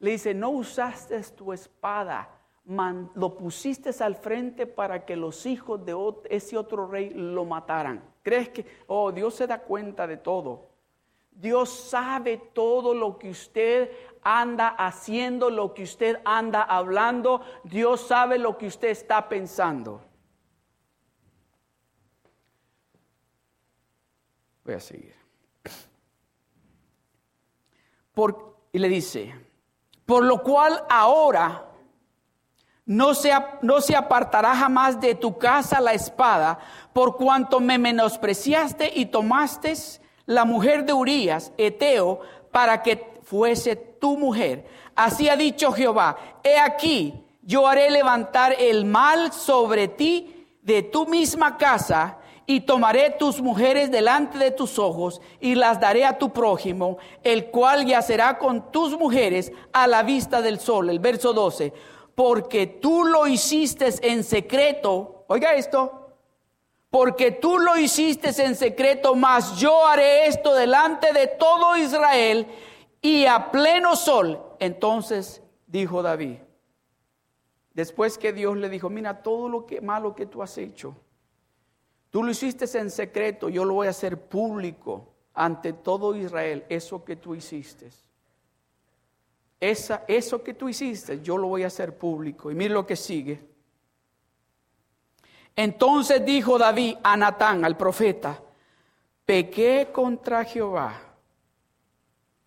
Le 0.00 0.10
dice, 0.10 0.34
no 0.34 0.50
usaste 0.50 1.22
tu 1.36 1.52
espada, 1.52 2.28
lo 2.66 3.36
pusiste 3.36 3.90
al 4.02 4.16
frente 4.16 4.66
para 4.66 5.04
que 5.04 5.14
los 5.14 5.46
hijos 5.46 5.84
de 5.84 5.94
ese 6.28 6.56
otro 6.56 6.86
rey 6.88 7.10
lo 7.10 7.44
mataran. 7.44 8.02
¿Crees 8.22 8.48
que, 8.48 8.66
oh, 8.88 9.12
Dios 9.12 9.34
se 9.34 9.46
da 9.46 9.60
cuenta 9.60 10.06
de 10.06 10.16
todo? 10.16 10.68
Dios 11.30 11.70
sabe 11.70 12.38
todo 12.54 12.94
lo 12.94 13.18
que 13.18 13.30
usted 13.30 13.90
anda 14.22 14.68
haciendo, 14.68 15.50
lo 15.50 15.74
que 15.74 15.84
usted 15.84 16.20
anda 16.24 16.62
hablando. 16.62 17.42
Dios 17.62 18.00
sabe 18.00 18.38
lo 18.38 18.58
que 18.58 18.66
usted 18.66 18.88
está 18.88 19.28
pensando. 19.28 20.00
Voy 24.64 24.74
a 24.74 24.80
seguir. 24.80 25.14
Por, 28.12 28.56
y 28.72 28.78
le 28.78 28.88
dice, 28.88 29.34
por 30.06 30.24
lo 30.24 30.42
cual 30.42 30.84
ahora 30.88 31.65
no 32.86 33.14
se, 33.14 33.32
no 33.62 33.80
se 33.80 33.96
apartará 33.96 34.54
jamás 34.54 35.00
de 35.00 35.16
tu 35.16 35.36
casa 35.36 35.80
la 35.80 35.92
espada, 35.92 36.58
por 36.92 37.16
cuanto 37.16 37.58
me 37.60 37.78
menospreciaste 37.78 38.92
y 38.94 39.06
tomaste 39.06 39.74
la 40.24 40.44
mujer 40.44 40.84
de 40.84 40.92
Urías, 40.92 41.52
Eteo, 41.58 42.20
para 42.52 42.82
que 42.82 43.14
fuese 43.24 43.74
tu 43.74 44.16
mujer. 44.16 44.66
Así 44.94 45.28
ha 45.28 45.36
dicho 45.36 45.72
Jehová, 45.72 46.16
he 46.42 46.58
aquí, 46.58 47.24
yo 47.42 47.66
haré 47.66 47.90
levantar 47.90 48.54
el 48.58 48.84
mal 48.84 49.32
sobre 49.32 49.88
ti 49.88 50.46
de 50.62 50.82
tu 50.82 51.06
misma 51.06 51.58
casa, 51.58 52.18
y 52.48 52.60
tomaré 52.60 53.10
tus 53.10 53.40
mujeres 53.40 53.90
delante 53.90 54.38
de 54.38 54.52
tus 54.52 54.78
ojos, 54.78 55.20
y 55.40 55.56
las 55.56 55.80
daré 55.80 56.04
a 56.04 56.16
tu 56.16 56.32
prójimo, 56.32 56.98
el 57.24 57.46
cual 57.46 57.84
yacerá 57.84 58.38
con 58.38 58.70
tus 58.70 58.96
mujeres 58.96 59.50
a 59.72 59.88
la 59.88 60.04
vista 60.04 60.40
del 60.40 60.60
sol. 60.60 60.88
El 60.88 61.00
verso 61.00 61.32
12 61.32 61.72
porque 62.16 62.66
tú 62.66 63.04
lo 63.04 63.26
hiciste 63.26 63.90
en 64.00 64.24
secreto, 64.24 65.26
oiga 65.28 65.54
esto, 65.54 66.14
porque 66.88 67.30
tú 67.30 67.58
lo 67.58 67.76
hiciste 67.76 68.30
en 68.42 68.56
secreto, 68.56 69.14
mas 69.14 69.58
yo 69.58 69.86
haré 69.86 70.26
esto 70.26 70.54
delante 70.54 71.12
de 71.12 71.26
todo 71.26 71.76
Israel 71.76 72.46
y 73.02 73.26
a 73.26 73.50
pleno 73.50 73.94
sol. 73.96 74.42
Entonces 74.60 75.42
dijo 75.66 76.02
David, 76.02 76.38
después 77.74 78.16
que 78.16 78.32
Dios 78.32 78.56
le 78.56 78.70
dijo, 78.70 78.88
mira 78.88 79.22
todo 79.22 79.50
lo 79.50 79.66
que 79.66 79.82
malo 79.82 80.14
que 80.14 80.24
tú 80.24 80.42
has 80.42 80.56
hecho, 80.56 80.96
tú 82.08 82.22
lo 82.24 82.30
hiciste 82.30 82.64
en 82.78 82.90
secreto, 82.90 83.50
yo 83.50 83.66
lo 83.66 83.74
voy 83.74 83.88
a 83.88 83.90
hacer 83.90 84.18
público 84.18 85.12
ante 85.34 85.74
todo 85.74 86.16
Israel, 86.16 86.64
eso 86.70 87.04
que 87.04 87.16
tú 87.16 87.34
hiciste 87.34 87.90
eso 89.60 90.42
que 90.42 90.54
tú 90.54 90.68
hiciste, 90.68 91.20
yo 91.20 91.36
lo 91.38 91.48
voy 91.48 91.62
a 91.64 91.68
hacer 91.68 91.96
público. 91.96 92.50
Y 92.50 92.54
mire 92.54 92.74
lo 92.74 92.86
que 92.86 92.96
sigue. 92.96 93.40
Entonces 95.54 96.24
dijo 96.24 96.58
David 96.58 96.96
a 97.02 97.16
Natán, 97.16 97.64
al 97.64 97.78
profeta, 97.78 98.42
pequé 99.24 99.88
contra 99.90 100.44
Jehová, 100.44 100.94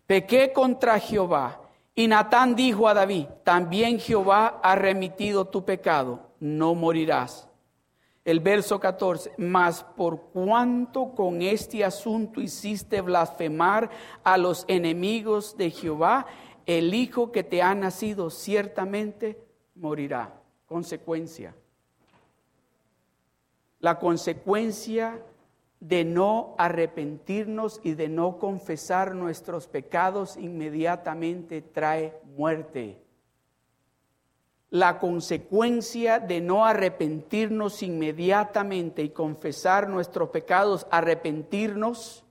pequé 0.06 0.52
contra 0.52 0.98
Jehová. 1.00 1.60
Y 1.96 2.06
Natán 2.06 2.54
dijo 2.54 2.88
a 2.88 2.94
David, 2.94 3.26
también 3.42 3.98
Jehová 3.98 4.60
ha 4.62 4.76
remitido 4.76 5.44
tu 5.44 5.64
pecado, 5.64 6.30
no 6.38 6.74
morirás. 6.76 7.48
El 8.24 8.38
verso 8.38 8.78
14, 8.78 9.32
mas 9.38 9.82
por 9.82 10.30
cuanto 10.30 11.12
con 11.14 11.42
este 11.42 11.84
asunto 11.84 12.40
hiciste 12.40 13.00
blasfemar 13.00 13.90
a 14.22 14.38
los 14.38 14.64
enemigos 14.68 15.56
de 15.56 15.70
Jehová, 15.70 16.26
el 16.78 16.94
hijo 16.94 17.32
que 17.32 17.42
te 17.42 17.62
ha 17.62 17.74
nacido 17.74 18.30
ciertamente 18.30 19.42
morirá. 19.74 20.40
Consecuencia. 20.66 21.54
La 23.80 23.98
consecuencia 23.98 25.20
de 25.80 26.04
no 26.04 26.54
arrepentirnos 26.58 27.80
y 27.82 27.94
de 27.94 28.08
no 28.08 28.38
confesar 28.38 29.14
nuestros 29.14 29.66
pecados 29.66 30.36
inmediatamente 30.36 31.62
trae 31.62 32.20
muerte. 32.36 33.02
La 34.68 34.98
consecuencia 34.98 36.20
de 36.20 36.40
no 36.40 36.66
arrepentirnos 36.66 37.82
inmediatamente 37.82 39.02
y 39.02 39.08
confesar 39.08 39.88
nuestros 39.88 40.28
pecados, 40.28 40.86
arrepentirnos, 40.90 42.24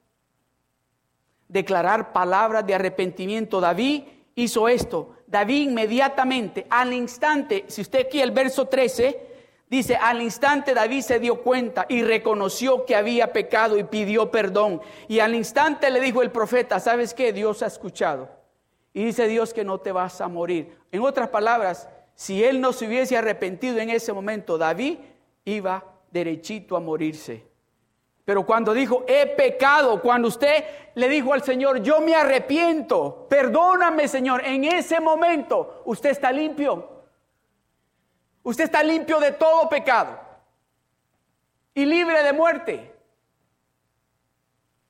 declarar 1.50 2.14
palabras 2.14 2.66
de 2.66 2.76
arrepentimiento. 2.76 3.60
David 3.60 4.04
hizo 4.36 4.68
esto. 4.68 5.16
David 5.28 5.70
inmediatamente, 5.70 6.66
al 6.70 6.94
instante, 6.94 7.66
si 7.68 7.82
usted 7.82 8.08
aquí 8.08 8.22
el 8.22 8.32
verso 8.32 8.68
13, 8.68 9.28
dice, 9.70 9.96
al 9.96 10.22
instante 10.22 10.74
David 10.74 11.02
se 11.02 11.20
dio 11.20 11.42
cuenta 11.42 11.86
y 11.88 12.04
reconoció 12.04 12.86
que 12.86 12.96
había 12.96 13.32
pecado 13.32 13.78
y 13.78 13.84
pidió 13.84 14.32
perdón. 14.32 14.82
Y 15.08 15.20
al 15.20 15.36
instante 15.36 15.90
le 15.92 16.02
dijo 16.02 16.22
el 16.22 16.32
profeta, 16.32 16.80
¿sabes 16.80 17.14
qué? 17.14 17.34
Dios 17.34 17.62
ha 17.62 17.68
escuchado. 17.68 18.30
Y 18.94 19.04
dice 19.06 19.28
Dios 19.28 19.54
que 19.54 19.64
no 19.64 19.80
te 19.80 19.92
vas 19.92 20.20
a 20.22 20.28
morir. 20.28 20.78
En 20.92 21.02
otras 21.02 21.30
palabras, 21.30 21.88
si 22.16 22.44
él 22.44 22.60
no 22.60 22.74
se 22.74 22.88
hubiese 22.88 23.16
arrepentido 23.16 23.78
en 23.78 23.92
ese 23.92 24.12
momento, 24.12 24.58
David 24.58 24.98
iba 25.46 25.86
derechito 26.12 26.76
a 26.76 26.80
morirse. 26.80 27.49
Pero 28.30 28.46
cuando 28.46 28.76
dijo, 28.76 29.06
he 29.08 29.26
pecado, 29.26 30.00
cuando 30.04 30.28
usted 30.28 30.64
le 30.94 31.10
dijo 31.10 31.34
al 31.34 31.42
Señor, 31.42 31.82
yo 31.82 32.00
me 32.00 32.14
arrepiento, 32.14 33.26
perdóname 33.28 34.08
Señor, 34.08 34.46
en 34.46 34.66
ese 34.66 35.00
momento 35.00 35.82
usted 35.86 36.12
está 36.12 36.32
limpio. 36.32 37.08
Usted 38.44 38.66
está 38.66 38.84
limpio 38.84 39.20
de 39.20 39.32
todo 39.32 39.68
pecado 39.68 40.20
y 41.74 41.86
libre 41.86 42.22
de 42.22 42.32
muerte. 42.32 42.96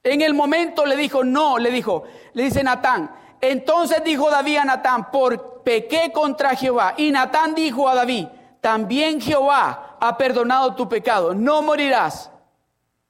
En 0.04 0.20
el 0.20 0.34
momento 0.34 0.86
le 0.86 0.98
dijo, 0.98 1.24
no, 1.24 1.60
le 1.60 1.72
dijo, 1.72 2.04
le 2.34 2.44
dice 2.44 2.62
Natán. 2.62 3.10
Entonces 3.40 4.04
dijo 4.04 4.30
David 4.30 4.58
a 4.58 4.66
Natán, 4.66 5.12
por 5.12 5.64
pequé 5.64 6.12
contra 6.12 6.58
Jehová. 6.58 6.96
Y 6.98 7.10
Natán 7.10 7.56
dijo 7.56 7.88
a 7.88 7.96
David, 7.96 8.28
también 8.60 9.22
Jehová 9.22 9.96
ha 9.98 10.18
perdonado 10.18 10.76
tu 10.76 10.90
pecado, 10.90 11.34
no 11.34 11.62
morirás. 11.62 12.30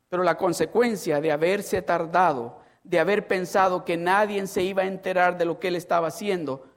Pero 0.10 0.24
la 0.24 0.38
consecuencia 0.38 1.22
de 1.22 1.32
haberse 1.32 1.82
tardado, 1.82 2.60
de 2.84 3.00
haber 3.00 3.28
pensado 3.28 3.86
que 3.86 3.96
nadie 3.96 4.46
se 4.48 4.64
iba 4.64 4.82
a 4.82 4.88
enterar 4.88 5.38
de 5.38 5.46
lo 5.46 5.60
que 5.60 5.68
él 5.68 5.76
estaba 5.76 6.08
haciendo, 6.08 6.68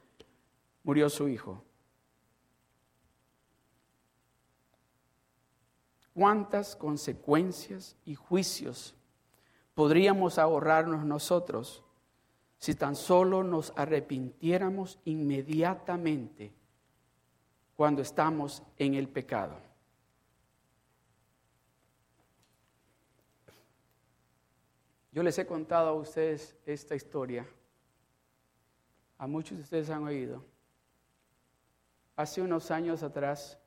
murió 0.84 1.08
su 1.08 1.28
hijo. 1.28 1.64
¿Cuántas 6.14 6.76
consecuencias 6.76 7.96
y 8.04 8.14
juicios 8.14 8.94
podríamos 9.74 10.38
ahorrarnos 10.38 11.06
nosotros 11.06 11.82
si 12.58 12.74
tan 12.74 12.94
solo 12.96 13.42
nos 13.42 13.72
arrepintiéramos 13.76 14.98
inmediatamente 15.06 16.52
cuando 17.76 18.02
estamos 18.02 18.62
en 18.76 18.94
el 18.94 19.08
pecado? 19.08 19.71
Yo 25.12 25.22
les 25.22 25.38
he 25.38 25.44
contado 25.44 25.90
a 25.90 25.92
ustedes 25.92 26.56
esta 26.64 26.94
historia. 26.94 27.46
A 29.18 29.26
muchos 29.26 29.58
de 29.58 29.62
ustedes 29.62 29.90
han 29.90 30.04
oído. 30.04 30.42
Hace 32.16 32.40
unos 32.40 32.70
años 32.70 33.02
atrás, 33.02 33.58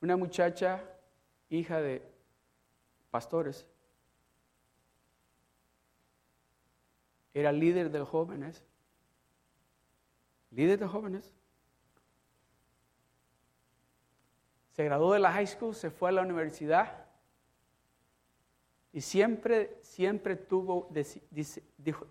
una 0.00 0.16
muchacha, 0.16 0.82
hija 1.50 1.80
de 1.80 2.02
pastores, 3.10 3.66
era 7.34 7.52
líder 7.52 7.90
de 7.90 8.00
jóvenes. 8.00 8.64
Líder 10.50 10.78
de 10.78 10.86
jóvenes. 10.86 11.30
Se 14.72 14.84
graduó 14.84 15.12
de 15.12 15.18
la 15.18 15.32
high 15.32 15.46
school, 15.46 15.74
se 15.74 15.90
fue 15.90 16.08
a 16.08 16.12
la 16.12 16.22
universidad 16.22 17.03
y 18.94 19.00
siempre, 19.00 19.76
siempre 19.82 20.36
tuvo, 20.36 20.88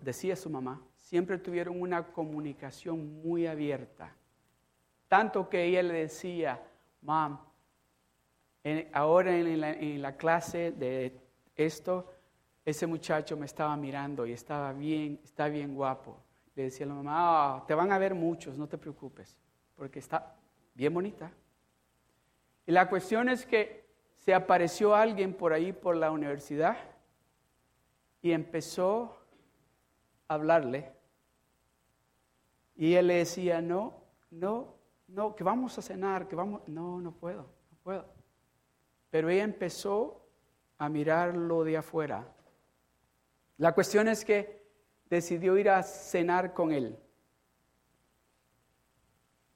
decía 0.02 0.36
su 0.36 0.50
mamá, 0.50 0.82
siempre 0.98 1.38
tuvieron 1.38 1.80
una 1.80 2.12
comunicación 2.12 3.22
muy 3.22 3.46
abierta. 3.46 4.14
Tanto 5.08 5.48
que 5.48 5.64
ella 5.64 5.82
le 5.82 5.94
decía, 5.94 6.62
mam, 7.00 7.40
ahora 8.92 9.34
en 9.34 10.02
la, 10.02 10.16
clase 10.18 10.72
de 10.72 11.18
esto, 11.56 12.12
ese 12.66 12.86
muchacho 12.86 13.34
me 13.34 13.46
estaba 13.46 13.74
mirando 13.78 14.26
y 14.26 14.32
estaba 14.32 14.74
bien, 14.74 15.18
está 15.24 15.48
bien 15.48 15.74
guapo. 15.74 16.18
Le 16.54 16.64
decía 16.64 16.84
a 16.84 16.90
la 16.90 16.96
mamá, 16.96 17.12
ah, 17.16 17.64
te 17.66 17.72
van 17.72 17.92
a 17.92 17.98
ver 17.98 18.14
muchos, 18.14 18.58
no 18.58 18.68
te 18.68 18.76
preocupes, 18.76 19.34
porque 19.74 20.00
está 20.00 20.36
bien 20.74 20.92
bonita. 20.92 21.32
Y 22.66 22.72
la 22.72 22.90
cuestión 22.90 23.30
es 23.30 23.46
que 23.46 23.83
se 24.24 24.34
apareció 24.34 24.94
alguien 24.94 25.34
por 25.34 25.52
ahí 25.52 25.72
por 25.72 25.96
la 25.96 26.10
universidad 26.10 26.76
y 28.22 28.32
empezó 28.32 29.18
a 30.28 30.34
hablarle. 30.34 30.92
Y 32.74 32.94
él 32.94 33.08
le 33.08 33.16
decía, 33.16 33.60
no, 33.60 33.92
no, 34.30 34.74
no, 35.08 35.36
que 35.36 35.44
vamos 35.44 35.76
a 35.78 35.82
cenar, 35.82 36.26
que 36.26 36.34
vamos, 36.34 36.62
no, 36.66 37.00
no 37.00 37.12
puedo, 37.12 37.42
no 37.70 37.78
puedo. 37.82 38.06
Pero 39.10 39.28
ella 39.28 39.44
empezó 39.44 40.26
a 40.78 40.88
mirarlo 40.88 41.62
de 41.62 41.76
afuera. 41.76 42.26
La 43.58 43.72
cuestión 43.74 44.08
es 44.08 44.24
que 44.24 44.64
decidió 45.10 45.56
ir 45.58 45.68
a 45.68 45.82
cenar 45.82 46.54
con 46.54 46.72
él. 46.72 46.98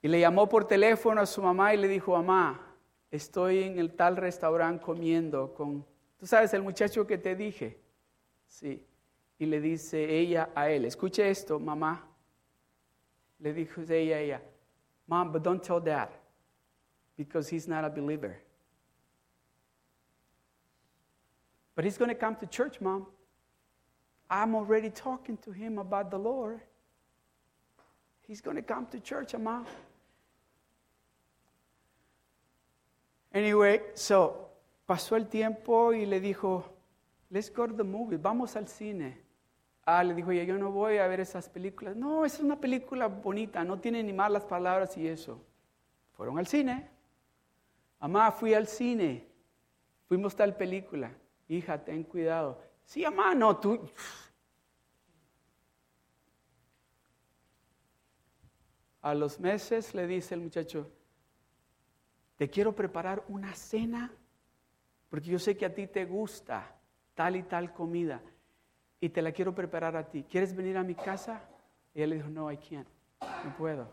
Y 0.02 0.08
le 0.08 0.20
llamó 0.20 0.48
por 0.48 0.66
teléfono 0.66 1.22
a 1.22 1.26
su 1.26 1.42
mamá 1.42 1.72
y 1.72 1.78
le 1.78 1.88
dijo, 1.88 2.12
mamá, 2.12 2.67
estoy 3.10 3.62
en 3.62 3.78
el 3.78 3.94
tal 3.94 4.16
restaurante 4.16 4.84
comiendo 4.84 5.54
con, 5.54 5.84
tú 6.18 6.26
sabes, 6.26 6.52
el 6.54 6.62
muchacho 6.62 7.06
que 7.06 7.18
te 7.18 7.34
dije. 7.34 7.78
Sí. 8.46 8.84
Y 9.38 9.46
le 9.46 9.60
dice 9.60 10.18
ella 10.18 10.50
a 10.54 10.68
él, 10.70 10.84
escuche 10.84 11.28
esto, 11.30 11.58
mamá. 11.58 12.04
Le 13.38 13.52
dijo 13.52 13.82
ella 13.82 14.16
a 14.16 14.20
ella, 14.20 14.42
Mom, 15.06 15.32
but 15.32 15.42
don't 15.42 15.62
tell 15.62 15.80
dad, 15.80 16.10
because 17.16 17.48
he's 17.48 17.66
not 17.66 17.84
a 17.84 17.88
believer. 17.88 18.36
But 21.74 21.84
he's 21.84 21.96
going 21.96 22.10
to 22.10 22.14
come 22.14 22.34
to 22.36 22.46
church, 22.46 22.80
Mom. 22.80 23.06
I'm 24.28 24.54
already 24.54 24.90
talking 24.90 25.38
to 25.38 25.52
him 25.52 25.78
about 25.78 26.10
the 26.10 26.18
Lord. 26.18 26.60
He's 28.26 28.42
going 28.42 28.56
to 28.56 28.62
come 28.62 28.86
to 28.86 29.00
church, 29.00 29.34
Mom. 29.34 29.64
Anyway, 33.38 33.80
so 33.94 34.50
pasó 34.84 35.14
el 35.14 35.28
tiempo 35.28 35.92
y 35.92 36.06
le 36.06 36.18
dijo, 36.18 36.64
let's 37.30 37.54
go 37.54 37.68
to 37.68 37.74
the 37.76 37.84
movie, 37.84 38.16
vamos 38.16 38.56
al 38.56 38.66
cine. 38.66 39.22
Ah, 39.84 40.02
le 40.02 40.12
dijo, 40.12 40.32
yo 40.32 40.58
no 40.58 40.72
voy 40.72 40.98
a 40.98 41.06
ver 41.06 41.20
esas 41.20 41.48
películas. 41.48 41.94
No, 41.94 42.24
es 42.24 42.40
una 42.40 42.60
película 42.60 43.06
bonita, 43.06 43.62
no 43.62 43.78
tiene 43.78 44.02
ni 44.02 44.12
malas 44.12 44.44
palabras 44.44 44.96
y 44.96 45.06
eso. 45.06 45.40
Fueron 46.14 46.36
al 46.36 46.48
cine. 46.48 46.90
Mamá, 48.00 48.32
fui 48.32 48.54
al 48.54 48.66
cine. 48.66 49.28
Fuimos 50.08 50.34
tal 50.34 50.56
película. 50.56 51.12
Hija, 51.46 51.84
ten 51.84 52.02
cuidado. 52.02 52.60
Sí, 52.84 53.02
mamá, 53.04 53.36
no, 53.36 53.56
tú. 53.56 53.88
A 59.00 59.14
los 59.14 59.38
meses 59.38 59.94
le 59.94 60.08
dice 60.08 60.34
el 60.34 60.40
muchacho, 60.40 60.90
te 62.38 62.48
quiero 62.48 62.74
preparar 62.74 63.24
una 63.28 63.52
cena, 63.54 64.12
porque 65.10 65.28
yo 65.28 65.40
sé 65.40 65.56
que 65.56 65.66
a 65.66 65.74
ti 65.74 65.88
te 65.88 66.04
gusta 66.04 66.72
tal 67.14 67.34
y 67.34 67.42
tal 67.42 67.72
comida, 67.72 68.22
y 69.00 69.08
te 69.08 69.20
la 69.20 69.32
quiero 69.32 69.52
preparar 69.52 69.96
a 69.96 70.08
ti. 70.08 70.22
¿Quieres 70.22 70.54
venir 70.54 70.76
a 70.76 70.84
mi 70.84 70.94
casa? 70.94 71.42
Y 71.92 72.00
él 72.00 72.10
le 72.10 72.16
dijo, 72.16 72.28
no, 72.28 72.50
I 72.50 72.56
can't, 72.56 72.88
no 73.44 73.56
puedo. 73.56 73.88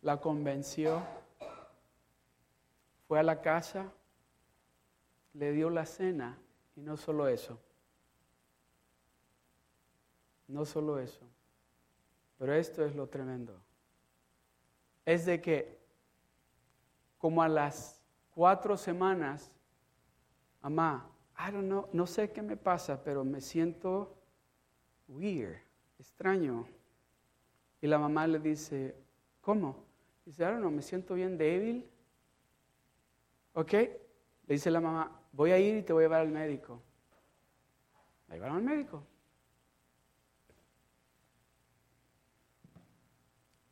La 0.00 0.18
convenció, 0.18 1.02
fue 3.06 3.20
a 3.20 3.22
la 3.22 3.42
casa, 3.42 3.92
le 5.34 5.52
dio 5.52 5.68
la 5.68 5.84
cena, 5.84 6.38
y 6.74 6.80
no 6.80 6.96
solo 6.96 7.28
eso, 7.28 7.60
no 10.48 10.64
solo 10.64 10.98
eso, 10.98 11.26
pero 12.38 12.54
esto 12.54 12.82
es 12.82 12.96
lo 12.96 13.08
tremendo. 13.08 13.60
Es 15.04 15.26
de 15.26 15.42
que 15.42 15.81
como 17.22 17.40
a 17.40 17.48
las 17.48 18.02
cuatro 18.34 18.76
semanas, 18.76 19.52
mamá, 20.60 21.08
I 21.38 21.52
don't 21.52 21.66
know, 21.66 21.88
no 21.92 22.04
sé 22.04 22.32
qué 22.32 22.42
me 22.42 22.56
pasa, 22.56 23.00
pero 23.04 23.22
me 23.22 23.40
siento 23.40 24.18
weird, 25.06 25.56
extraño. 26.00 26.66
Y 27.80 27.86
la 27.86 28.00
mamá 28.00 28.26
le 28.26 28.40
dice, 28.40 28.96
¿cómo? 29.40 29.84
Dice, 30.26 30.42
I 30.42 30.46
don't 30.46 30.58
know, 30.58 30.70
me 30.72 30.82
siento 30.82 31.14
bien 31.14 31.38
débil. 31.38 31.88
¿Ok? 33.52 33.72
Le 33.72 33.92
dice 34.48 34.68
la 34.72 34.80
mamá, 34.80 35.20
voy 35.30 35.52
a 35.52 35.60
ir 35.60 35.76
y 35.76 35.82
te 35.82 35.92
voy 35.92 36.02
a 36.02 36.06
llevar 36.06 36.22
al 36.22 36.28
médico. 36.28 36.82
La 38.26 38.34
llevaron 38.34 38.56
al 38.56 38.64
médico. 38.64 39.06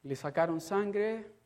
Le 0.04 0.14
sacaron 0.14 0.60
sangre, 0.60 1.39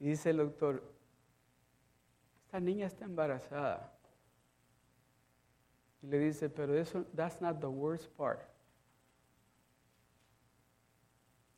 Y 0.00 0.08
dice 0.08 0.30
el 0.30 0.38
doctor, 0.38 0.82
esta 2.46 2.58
niña 2.58 2.86
está 2.86 3.04
embarazada. 3.04 3.92
Y 6.02 6.06
le 6.06 6.18
dice, 6.18 6.48
pero 6.48 6.74
eso, 6.74 7.04
that's 7.14 7.40
not 7.40 7.60
the 7.60 7.68
worst 7.68 8.08
part. 8.16 8.40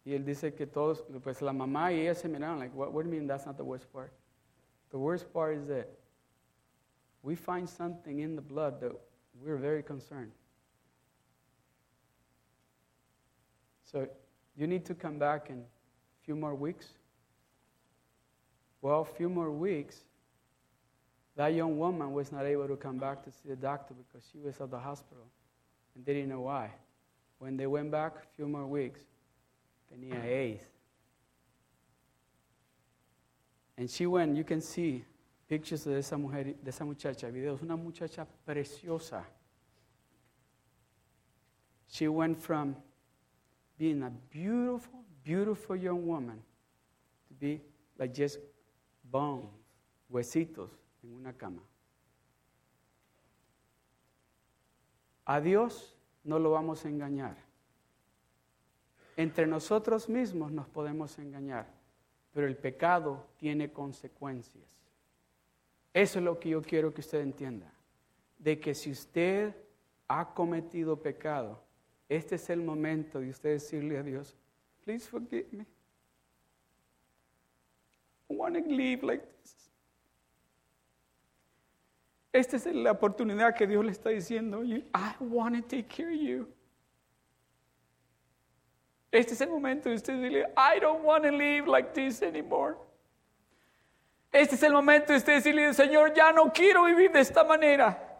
Y 0.05 0.14
él 0.14 0.24
dice 0.24 0.53
que 0.53 0.66
todos, 0.66 1.05
pues 1.22 1.40
la 1.40 1.53
mamá 1.53 1.93
y 1.93 2.01
ella 2.01 2.14
se 2.16 2.28
miraron, 2.28 2.59
like, 2.59 2.74
what, 2.74 2.93
what 2.93 3.05
do 3.05 3.09
you 3.09 3.14
mean 3.14 3.28
that's 3.28 3.47
not 3.47 3.57
the 3.57 3.64
worst 3.64 3.90
part? 3.93 4.12
The 4.90 4.99
worst 4.99 5.32
part 5.32 5.57
is 5.57 5.66
that 5.68 5.88
we 7.22 7.36
find 7.36 7.68
something 7.68 8.18
in 8.18 8.34
the 8.34 8.43
blood 8.43 8.80
that 8.80 8.90
we're 9.40 9.57
very 9.57 9.84
concerned. 9.84 10.32
So 13.84 14.09
you 14.57 14.66
need 14.66 14.84
to 14.86 14.95
come 14.95 15.18
back 15.18 15.49
in 15.51 15.59
a 15.59 16.24
few 16.24 16.34
more 16.34 16.57
weeks 16.57 16.99
well, 18.83 19.01
a 19.01 19.05
few 19.05 19.28
more 19.28 19.51
weeks, 19.51 20.01
that 21.37 21.55
young 21.55 21.78
woman 21.78 22.12
was 22.12 22.30
not 22.33 22.45
able 22.45 22.68
to 22.68 22.76
come 22.76 22.99
back 22.99 23.24
to 23.24 23.30
see 23.30 23.49
the 23.49 23.57
doctor 23.57 23.95
because 23.95 24.28
she 24.30 24.39
was 24.39 24.61
at 24.61 24.70
the 24.70 24.78
hospital 24.78 25.24
and 25.95 26.05
they 26.05 26.12
didn't 26.12 26.28
know 26.28 26.43
why. 26.43 26.70
When 27.39 27.57
they 27.57 27.66
went 27.66 27.91
back 27.91 28.12
a 28.16 28.37
few 28.37 28.47
more 28.47 28.66
weeks, 28.66 29.01
tenía 29.91 30.22
AIDS. 30.24 30.64
And 33.78 33.89
she 33.89 34.07
went, 34.07 34.37
you 34.37 34.45
can 34.45 34.61
see 34.61 35.05
pictures 35.49 35.85
de 35.85 35.97
esa 35.97 36.18
mujer, 36.18 36.45
de 36.62 36.68
esa 36.68 36.85
muchacha, 36.85 37.26
videos, 37.30 37.62
una 37.62 37.76
muchacha 37.76 38.26
preciosa. 38.45 39.24
She 41.89 42.09
went 42.09 42.41
from 42.41 42.76
being 43.78 44.03
a 44.03 44.11
beautiful, 44.30 45.05
beautiful 45.24 45.76
young 45.76 46.07
woman 46.07 46.43
to 47.28 47.35
be 47.35 47.61
like 47.99 48.14
just 48.14 48.39
bones, 49.12 49.46
huesitos 50.08 50.70
en 51.02 51.12
una 51.12 51.36
cama. 51.36 51.62
A 55.26 55.40
Dios 55.40 55.94
no 56.24 56.38
lo 56.38 56.50
vamos 56.50 56.84
a 56.84 56.88
engañar. 56.88 57.36
Entre 59.16 59.46
nosotros 59.46 60.08
mismos 60.08 60.50
nos 60.50 60.66
podemos 60.66 61.18
engañar, 61.18 61.68
pero 62.32 62.46
el 62.46 62.56
pecado 62.56 63.26
tiene 63.36 63.70
consecuencias. 63.70 64.64
Eso 65.92 66.18
es 66.18 66.24
lo 66.24 66.40
que 66.40 66.48
yo 66.48 66.62
quiero 66.62 66.94
que 66.94 67.02
usted 67.02 67.20
entienda. 67.20 67.70
De 68.38 68.58
que 68.58 68.74
si 68.74 68.90
usted 68.90 69.54
ha 70.08 70.32
cometido 70.32 71.00
pecado, 71.00 71.62
este 72.08 72.36
es 72.36 72.48
el 72.50 72.62
momento 72.62 73.20
de 73.20 73.28
usted 73.28 73.50
decirle 73.50 73.98
a 73.98 74.02
Dios, 74.02 74.36
please 74.84 75.06
forgive 75.06 75.46
me 75.52 75.66
to 78.55 78.61
live 78.70 79.03
like 79.03 79.22
this. 79.42 79.70
Esta 82.32 82.57
es 82.57 82.66
la 82.66 82.92
oportunidad 82.92 83.55
que 83.55 83.66
Dios 83.66 83.84
le 83.84 83.92
está 83.92 84.11
diciendo. 84.11 84.64
I 84.64 85.14
want 85.20 85.57
to 85.57 85.62
take 85.62 85.88
care 85.88 86.09
of 86.09 86.20
you. 86.20 86.48
Este 89.11 89.34
es 89.34 89.40
el 89.42 89.50
momento 89.50 89.90
de 89.90 89.96
usted 89.96 90.14
decirle, 90.14 90.46
I 90.57 90.80
don't 90.80 91.05
want 91.05 91.24
to 91.24 91.30
live 91.30 91.66
like 91.66 91.92
this 91.92 92.22
anymore. 92.22 92.76
Este 94.32 94.55
es 94.55 94.62
el 94.62 94.72
momento 94.72 95.12
de 95.12 95.18
usted 95.18 95.34
decirle, 95.34 95.74
Señor, 95.74 96.14
ya 96.14 96.32
no 96.32 96.50
quiero 96.50 96.84
vivir 96.84 97.12
de 97.12 97.20
esta 97.20 97.44
manera. 97.44 98.11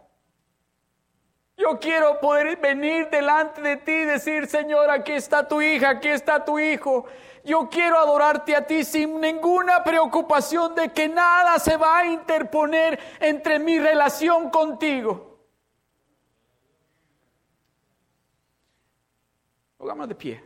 Yo 1.63 1.79
quiero 1.79 2.19
poder 2.19 2.57
venir 2.57 3.09
delante 3.09 3.61
de 3.61 3.77
ti 3.77 3.93
y 3.93 4.03
decir, 4.03 4.47
Señor, 4.47 4.89
aquí 4.89 5.13
está 5.13 5.47
tu 5.47 5.61
hija, 5.61 5.91
aquí 5.91 6.09
está 6.09 6.43
tu 6.43 6.59
hijo. 6.59 7.05
Yo 7.45 7.69
quiero 7.69 7.97
adorarte 7.97 8.53
a 8.53 8.67
ti 8.67 8.83
sin 8.83 9.21
ninguna 9.21 9.81
preocupación 9.81 10.75
de 10.75 10.89
que 10.89 11.07
nada 11.07 11.57
se 11.59 11.77
va 11.77 11.99
a 11.99 12.05
interponer 12.05 12.99
entre 13.21 13.59
mi 13.59 13.79
relación 13.79 14.49
contigo. 14.49 15.39
Pongámonos 19.77 20.09
de 20.09 20.15
pie. 20.15 20.43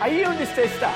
Ahí 0.00 0.22
donde 0.22 0.42
usted 0.42 0.64
está. 0.64 0.92